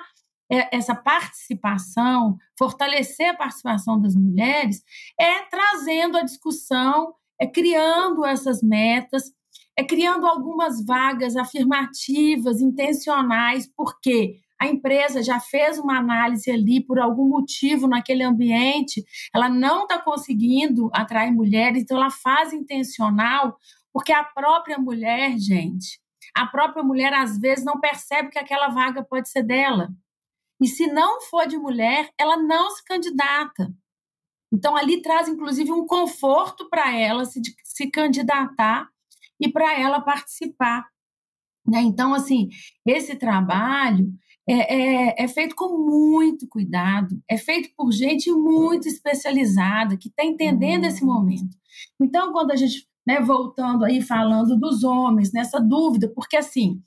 essa 0.49 0.93
participação, 0.93 2.37
fortalecer 2.57 3.29
a 3.29 3.35
participação 3.35 3.99
das 3.99 4.15
mulheres, 4.15 4.83
é 5.19 5.41
trazendo 5.43 6.17
a 6.17 6.23
discussão, 6.23 7.13
é 7.39 7.47
criando 7.47 8.25
essas 8.25 8.61
metas, 8.61 9.31
é 9.77 9.83
criando 9.83 10.27
algumas 10.27 10.85
vagas 10.85 11.35
afirmativas, 11.35 12.61
intencionais, 12.61 13.67
porque 13.75 14.35
a 14.61 14.67
empresa 14.67 15.21
já 15.21 15.39
fez 15.39 15.77
uma 15.77 15.97
análise 15.97 16.49
ali 16.49 16.85
por 16.85 16.99
algum 16.99 17.27
motivo 17.27 17.87
naquele 17.87 18.23
ambiente, 18.23 19.03
ela 19.33 19.49
não 19.49 19.83
está 19.83 19.99
conseguindo 19.99 20.89
atrair 20.93 21.33
mulheres, 21.33 21.83
então 21.83 21.97
ela 21.97 22.11
faz 22.11 22.53
intencional, 22.53 23.57
porque 23.91 24.13
a 24.13 24.23
própria 24.23 24.77
mulher, 24.77 25.37
gente, 25.37 25.99
a 26.35 26.45
própria 26.45 26.83
mulher 26.83 27.13
às 27.13 27.37
vezes 27.37 27.65
não 27.65 27.79
percebe 27.79 28.29
que 28.29 28.39
aquela 28.39 28.69
vaga 28.69 29.03
pode 29.03 29.27
ser 29.29 29.43
dela. 29.43 29.89
E 30.63 30.67
se 30.67 30.87
não 30.87 31.19
for 31.19 31.45
de 31.45 31.57
mulher, 31.57 32.09
ela 32.17 32.37
não 32.37 32.69
se 32.69 32.81
candidata. 32.85 33.69
Então, 34.49 34.77
ali 34.77 35.01
traz, 35.01 35.27
inclusive, 35.27 35.73
um 35.73 35.85
conforto 35.85 36.69
para 36.69 36.97
ela 36.97 37.25
se, 37.25 37.41
se 37.65 37.91
candidatar 37.91 38.87
e 39.37 39.51
para 39.51 39.77
ela 39.77 39.99
participar. 39.99 40.87
Né? 41.67 41.81
Então, 41.81 42.13
assim, 42.13 42.47
esse 42.85 43.17
trabalho 43.17 44.09
é, 44.47 44.53
é, 44.53 45.23
é, 45.25 45.27
feito 45.27 45.53
com 45.53 45.77
muito 45.77 46.47
cuidado, 46.47 47.21
é 47.29 47.37
feito 47.37 47.69
por 47.75 47.91
gente 47.91 48.31
muito 48.31 48.87
especializada, 48.87 49.97
que 49.97 50.07
está 50.07 50.23
entendendo 50.23 50.85
esse 50.85 51.03
momento. 51.03 51.57
Então, 52.01 52.31
quando 52.31 52.51
a 52.51 52.55
gente, 52.55 52.87
né, 53.05 53.19
voltando 53.19 53.83
aí, 53.83 54.01
falando 54.01 54.57
dos 54.57 54.85
homens, 54.85 55.33
nessa 55.33 55.59
dúvida, 55.59 56.09
porque 56.15 56.37
assim, 56.37 56.81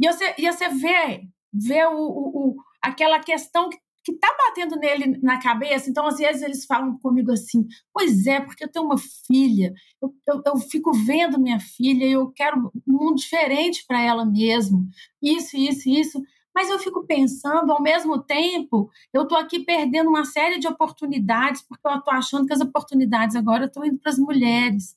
e 0.00 0.06
você, 0.06 0.34
e 0.38 0.52
você 0.52 0.68
vê, 0.68 1.28
vê 1.52 1.84
o, 1.84 1.98
o, 1.98 2.56
aquela 2.88 3.20
questão 3.20 3.68
que 3.68 3.78
que 4.08 4.12
está 4.12 4.34
batendo 4.38 4.76
nele 4.76 5.18
na 5.22 5.38
cabeça. 5.38 5.90
Então, 5.90 6.06
às 6.06 6.16
vezes, 6.16 6.40
eles 6.40 6.64
falam 6.64 6.98
comigo 6.98 7.30
assim: 7.30 7.66
Pois 7.92 8.26
é, 8.26 8.40
porque 8.40 8.64
eu 8.64 8.68
tenho 8.68 8.86
uma 8.86 8.96
filha, 8.96 9.74
eu, 10.00 10.14
eu, 10.26 10.42
eu 10.46 10.56
fico 10.56 10.92
vendo 10.92 11.38
minha 11.38 11.60
filha 11.60 12.04
e 12.06 12.12
eu 12.12 12.30
quero 12.30 12.72
um 12.86 12.92
mundo 12.92 13.16
diferente 13.16 13.84
para 13.86 14.00
ela 14.00 14.24
mesmo. 14.24 14.88
Isso, 15.22 15.56
isso, 15.56 15.88
isso. 15.88 16.22
Mas 16.54 16.70
eu 16.70 16.78
fico 16.78 17.06
pensando, 17.06 17.70
ao 17.70 17.82
mesmo 17.82 18.20
tempo, 18.20 18.90
eu 19.12 19.22
estou 19.22 19.38
aqui 19.38 19.60
perdendo 19.60 20.08
uma 20.08 20.24
série 20.24 20.58
de 20.58 20.66
oportunidades, 20.66 21.62
porque 21.62 21.86
eu 21.86 21.98
estou 21.98 22.12
achando 22.14 22.46
que 22.46 22.52
as 22.52 22.60
oportunidades 22.60 23.36
agora 23.36 23.66
estão 23.66 23.84
indo 23.84 23.98
para 23.98 24.10
as 24.10 24.18
mulheres. 24.18 24.96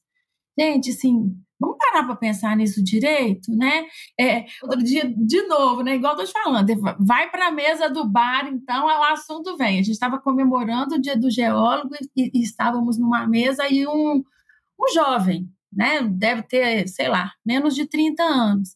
Gente, 0.57 0.91
assim, 0.91 1.35
Vamos 1.61 1.77
parar 1.77 2.03
para 2.07 2.15
pensar 2.15 2.57
nisso 2.57 2.83
direito, 2.83 3.55
né? 3.55 3.85
É, 4.19 4.45
outro 4.63 4.83
dia, 4.83 5.07
de 5.15 5.43
novo, 5.43 5.83
né? 5.83 5.95
Igual 5.95 6.17
eu 6.17 6.25
te 6.25 6.31
falando, 6.31 6.67
vai 6.99 7.29
para 7.29 7.49
a 7.49 7.51
mesa 7.51 7.87
do 7.87 8.03
bar, 8.03 8.47
então 8.47 8.87
o 8.87 9.03
assunto 9.03 9.55
vem. 9.57 9.79
A 9.79 9.83
gente 9.83 9.91
estava 9.91 10.19
comemorando 10.19 10.95
o 10.95 10.99
dia 10.99 11.15
do 11.15 11.29
geólogo 11.29 11.93
e, 12.17 12.31
e, 12.33 12.41
estávamos 12.41 12.97
numa 12.97 13.27
mesa 13.27 13.69
e 13.69 13.85
um, 13.85 14.23
um 14.79 14.93
jovem, 14.93 15.47
né? 15.71 16.01
Deve 16.01 16.41
ter, 16.43 16.87
sei 16.87 17.07
lá, 17.07 17.31
menos 17.45 17.75
de 17.75 17.85
30 17.85 18.23
anos. 18.23 18.75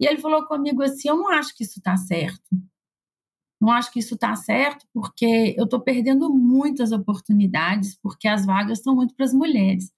E 0.00 0.06
ele 0.06 0.18
falou 0.18 0.46
comigo 0.46 0.82
assim: 0.82 1.08
Eu 1.10 1.16
não 1.18 1.28
acho 1.28 1.54
que 1.54 1.64
isso 1.64 1.80
está 1.80 1.98
certo. 1.98 2.40
Não 3.60 3.70
acho 3.70 3.92
que 3.92 3.98
isso 4.00 4.14
está 4.14 4.34
certo, 4.36 4.86
porque 4.94 5.54
eu 5.56 5.64
estou 5.64 5.80
perdendo 5.80 6.32
muitas 6.32 6.92
oportunidades, 6.92 7.94
porque 8.02 8.26
as 8.26 8.46
vagas 8.46 8.78
estão 8.78 8.94
muito 8.94 9.14
para 9.14 9.26
as 9.26 9.34
mulheres. 9.34 9.92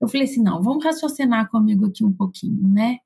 Eu 0.00 0.08
falei 0.08 0.26
assim, 0.26 0.42
não, 0.42 0.62
vamos 0.62 0.84
raciocinar 0.84 1.50
comigo 1.50 1.86
aqui 1.86 2.04
um 2.04 2.12
pouquinho, 2.12 2.68
né? 2.68 2.98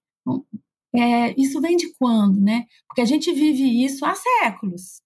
É, 0.95 1.41
isso 1.41 1.61
vem 1.61 1.77
de 1.77 1.95
quando, 1.95 2.41
né? 2.41 2.67
Porque 2.89 3.01
a 3.01 3.05
gente 3.05 3.33
vive 3.33 3.85
isso 3.85 4.05
há 4.05 4.15
séculos. 4.15 5.01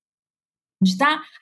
A 0.83 0.85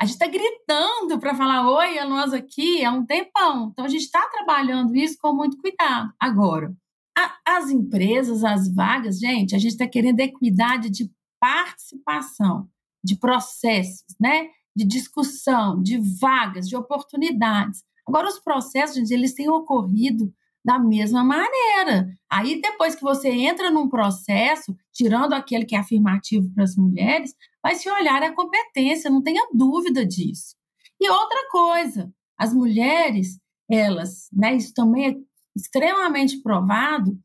gente 0.04 0.14
está 0.14 0.26
tá 0.26 0.30
gritando 0.30 1.18
para 1.18 1.34
falar 1.34 1.68
oi 1.68 1.98
a 1.98 2.06
nós 2.06 2.32
aqui 2.32 2.84
há 2.84 2.92
um 2.92 3.04
tempão. 3.04 3.70
Então, 3.72 3.84
a 3.84 3.88
gente 3.88 4.02
está 4.02 4.28
trabalhando 4.28 4.94
isso 4.94 5.16
com 5.20 5.32
muito 5.32 5.58
cuidado. 5.58 6.12
Agora, 6.18 6.74
a, 7.16 7.38
as 7.44 7.70
empresas, 7.70 8.44
as 8.44 8.72
vagas, 8.72 9.18
gente, 9.18 9.54
a 9.54 9.58
gente 9.58 9.72
está 9.72 9.86
querendo 9.86 10.20
equidade 10.20 10.90
de 10.90 11.10
participação, 11.40 12.68
de 13.02 13.16
processos, 13.16 14.14
né? 14.20 14.48
De 14.74 14.84
discussão, 14.84 15.82
de 15.82 15.98
vagas, 16.20 16.68
de 16.68 16.76
oportunidades. 16.76 17.82
Agora, 18.06 18.28
os 18.28 18.38
processos, 18.38 18.96
gente, 18.96 19.12
eles 19.12 19.34
têm 19.34 19.48
ocorrido 19.48 20.32
da 20.64 20.78
mesma 20.78 21.24
maneira. 21.24 22.08
Aí, 22.30 22.60
depois 22.60 22.94
que 22.94 23.02
você 23.02 23.28
entra 23.28 23.70
num 23.70 23.88
processo, 23.88 24.76
tirando 24.92 25.32
aquele 25.32 25.64
que 25.64 25.74
é 25.74 25.78
afirmativo 25.78 26.50
para 26.54 26.64
as 26.64 26.76
mulheres, 26.76 27.34
vai 27.62 27.74
se 27.74 27.90
olhar 27.90 28.22
a 28.22 28.34
competência, 28.34 29.10
não 29.10 29.22
tenha 29.22 29.46
dúvida 29.52 30.06
disso. 30.06 30.56
E 31.00 31.08
outra 31.08 31.48
coisa, 31.50 32.12
as 32.38 32.54
mulheres, 32.54 33.38
elas, 33.70 34.28
né, 34.32 34.54
isso 34.54 34.72
também 34.72 35.08
é 35.08 35.16
extremamente 35.56 36.40
provado, 36.40 37.18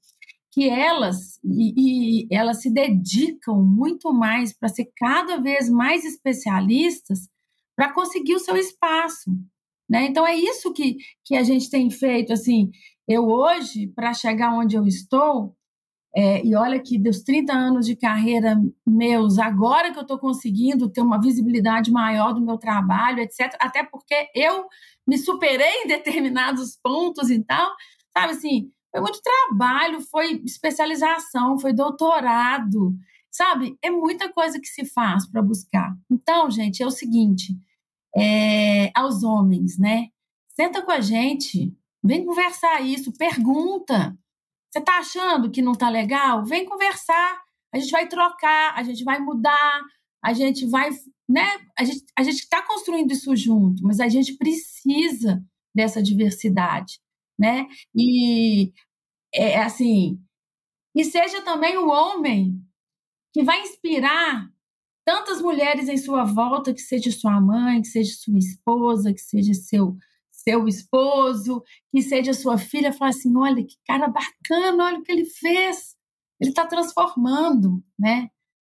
que 0.51 0.67
elas 0.67 1.39
e, 1.43 2.23
e 2.23 2.27
elas 2.31 2.63
se 2.63 2.71
dedicam 2.71 3.61
muito 3.63 4.11
mais 4.11 4.51
para 4.51 4.67
ser 4.67 4.91
cada 4.95 5.37
vez 5.37 5.69
mais 5.69 6.03
especialistas 6.03 7.29
para 7.75 7.93
conseguir 7.93 8.33
o 8.33 8.39
seu 8.39 8.57
espaço. 8.57 9.29
Né? 9.89 10.06
Então 10.08 10.26
é 10.28 10.36
isso 10.36 10.73
que, 10.73 10.97
que 11.26 11.36
a 11.36 11.43
gente 11.43 11.69
tem 11.69 11.89
feito. 11.89 12.34
Assim, 12.34 12.69
eu 13.08 13.28
hoje, 13.28 13.88
para 13.88 14.13
chegar 14.13 14.54
onde 14.54 14.76
eu 14.76 14.86
estou, 14.86 15.56
É, 16.15 16.43
e 16.43 16.56
olha 16.56 16.80
que 16.82 16.97
dos 16.97 17.21
30 17.21 17.54
anos 17.54 17.86
de 17.86 17.95
carreira 17.95 18.56
meus, 18.86 19.38
agora 19.38 19.91
que 19.91 20.00
eu 20.00 20.02
estou 20.04 20.17
conseguindo 20.17 20.89
ter 20.89 21.02
uma 21.02 21.21
visibilidade 21.21 21.91
maior 21.91 22.34
do 22.34 22.41
meu 22.41 22.58
trabalho, 22.58 23.19
etc., 23.19 23.56
até 23.60 23.84
porque 23.84 24.28
eu 24.34 24.65
me 25.08 25.17
superei 25.17 25.84
em 25.84 25.88
determinados 25.88 26.78
pontos 26.82 27.30
e 27.30 27.43
tal, 27.43 27.69
sabe 28.17 28.34
assim, 28.34 28.71
foi 28.91 29.02
muito 29.02 29.21
trabalho, 29.21 30.02
foi 30.10 30.41
especialização, 30.45 31.60
foi 31.60 31.73
doutorado, 31.73 32.95
sabe? 33.30 33.78
É 33.84 33.91
muita 33.91 34.32
coisa 34.32 34.60
que 34.60 34.67
se 34.67 34.86
faz 34.86 35.30
para 35.30 35.41
buscar. 35.41 35.93
Então, 36.10 36.50
gente, 36.50 36.82
é 36.82 36.88
o 36.88 36.91
seguinte: 36.91 37.54
é, 38.15 38.91
aos 38.95 39.23
homens, 39.23 39.77
né? 39.77 40.07
Senta 40.49 40.81
com 40.81 40.91
a 40.91 41.01
gente, 41.01 41.75
vem 42.03 42.25
conversar 42.25 42.81
isso, 42.81 43.13
pergunta. 43.13 44.17
Você 44.71 44.79
está 44.79 44.99
achando 44.99 45.51
que 45.51 45.61
não 45.61 45.73
está 45.73 45.89
legal? 45.89 46.43
Vem 46.45 46.65
conversar. 46.65 47.41
A 47.73 47.79
gente 47.79 47.91
vai 47.91 48.07
trocar, 48.07 48.73
a 48.75 48.83
gente 48.83 49.03
vai 49.03 49.19
mudar, 49.19 49.81
a 50.23 50.33
gente 50.33 50.65
vai, 50.67 50.89
né? 51.27 51.47
A 51.77 51.83
gente 51.83 52.03
a 52.17 52.23
gente 52.23 52.39
está 52.39 52.61
construindo 52.61 53.11
isso 53.11 53.35
junto, 53.35 53.83
mas 53.83 53.99
a 53.99 54.07
gente 54.07 54.35
precisa 54.37 55.43
dessa 55.75 56.01
diversidade, 56.01 56.99
né? 57.39 57.67
E 57.95 58.71
é 59.33 59.61
assim, 59.61 60.19
e 60.95 61.03
seja 61.03 61.41
também 61.43 61.77
o 61.77 61.89
homem 61.89 62.59
que 63.31 63.43
vai 63.43 63.61
inspirar 63.61 64.49
tantas 65.07 65.41
mulheres 65.41 65.87
em 65.87 65.95
sua 65.95 66.25
volta, 66.25 66.73
que 66.73 66.81
seja 66.81 67.09
sua 67.11 67.39
mãe, 67.39 67.81
que 67.81 67.87
seja 67.87 68.13
sua 68.13 68.37
esposa, 68.37 69.13
que 69.13 69.21
seja 69.21 69.53
seu 69.53 69.95
seu 70.29 70.67
esposo, 70.67 71.63
que 71.91 72.01
seja 72.01 72.33
sua 72.33 72.57
filha, 72.57 72.93
falar 72.93 73.09
assim, 73.09 73.35
olha 73.35 73.65
que 73.65 73.75
cara 73.85 74.07
bacana, 74.07 74.85
olha 74.85 74.99
o 74.99 75.03
que 75.03 75.11
ele 75.11 75.25
fez, 75.25 75.95
ele 76.39 76.51
está 76.51 76.65
transformando, 76.65 77.83
né? 77.97 78.29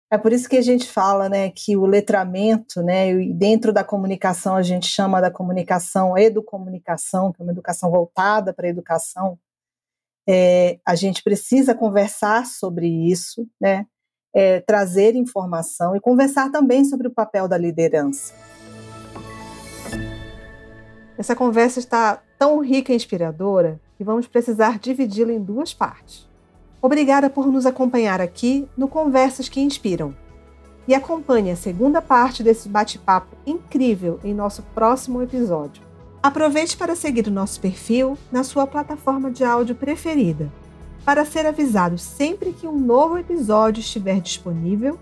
É 0.09 0.17
por 0.17 0.31
isso 0.31 0.47
que 0.47 0.55
a 0.55 0.61
gente 0.61 0.85
fala, 0.85 1.27
né, 1.27 1.49
que 1.49 1.75
o 1.75 1.85
letramento, 1.85 2.81
né, 2.81 3.13
dentro 3.33 3.73
da 3.73 3.83
comunicação 3.83 4.55
a 4.55 4.61
gente 4.61 4.87
chama 4.87 5.19
da 5.19 5.31
comunicação 5.31 6.17
educomunicação, 6.17 7.33
que 7.33 7.41
é 7.41 7.43
uma 7.43 7.51
educação 7.51 7.89
voltada 7.91 8.53
para 8.53 8.67
a 8.67 8.69
educação. 8.69 9.37
É, 10.27 10.79
a 10.85 10.95
gente 10.95 11.23
precisa 11.23 11.75
conversar 11.75 12.45
sobre 12.45 12.87
isso, 12.87 13.45
né, 13.59 13.85
é, 14.38 14.60
trazer 14.60 15.15
informação 15.15 15.95
e 15.95 16.00
conversar 16.00 16.52
também 16.52 16.86
sobre 16.86 17.08
o 17.08 17.12
papel 17.12 17.47
da 17.47 17.58
liderança. 17.58 18.36
Essa 21.17 21.36
conversa 21.36 21.80
está 21.80 22.21
tão 22.38 22.60
rica 22.60 22.93
e 22.93 22.95
inspiradora 22.95 23.80
que 23.97 24.04
vamos 24.04 24.28
precisar 24.28 24.78
dividi-la 24.78 25.34
em 25.34 25.41
duas 25.41 25.73
partes. 25.73 26.30
Obrigada 26.80 27.32
por 27.32 27.47
nos 27.47 27.65
acompanhar 27.65 28.21
aqui 28.21 28.69
no 28.78 28.88
Conversas 28.88 29.50
que 29.50 29.60
Inspiram. 29.60 30.13
E 30.88 30.93
acompanhe 30.93 31.50
a 31.50 31.56
segunda 31.56 32.00
parte 32.00 32.43
desse 32.43 32.69
bate-papo 32.69 33.36
incrível 33.43 34.19
em 34.23 34.36
nosso 34.36 34.62
próximo 34.76 35.19
episódio. 35.19 35.82
Aproveite 36.21 36.78
para 36.78 36.95
seguir 36.95 37.26
o 37.26 37.32
nosso 37.32 37.60
perfil 37.60 38.15
na 38.32 38.43
sua 38.43 38.67
plataforma 38.67 39.32
de 39.32 39.43
áudio 39.43 39.73
preferida 39.73 40.52
para 41.08 41.24
ser 41.24 41.46
avisado 41.46 41.98
sempre 41.98 42.52
que 42.52 42.67
um 42.67 42.78
novo 42.78 43.17
episódio 43.17 43.80
estiver 43.80 44.20
disponível 44.20 45.00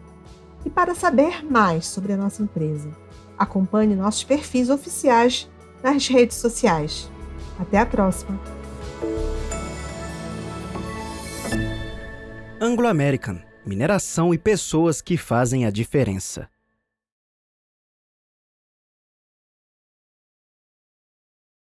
e 0.64 0.70
para 0.70 0.94
saber 0.94 1.44
mais 1.44 1.88
sobre 1.88 2.14
a 2.14 2.16
nossa 2.16 2.44
empresa. 2.44 2.96
Acompanhe 3.36 3.96
nossos 3.96 4.24
perfis 4.24 4.70
oficiais 4.70 5.50
nas 5.82 6.08
redes 6.08 6.38
sociais. 6.38 7.10
Até 7.58 7.80
a 7.80 7.88
próxima! 7.88 8.40
Anglo 12.62 12.88
American 12.88 13.40
mineração 13.66 14.32
e 14.32 14.38
pessoas 14.38 15.02
que 15.02 15.18
fazem 15.18 15.66
a 15.66 15.72
diferença. 15.72 16.48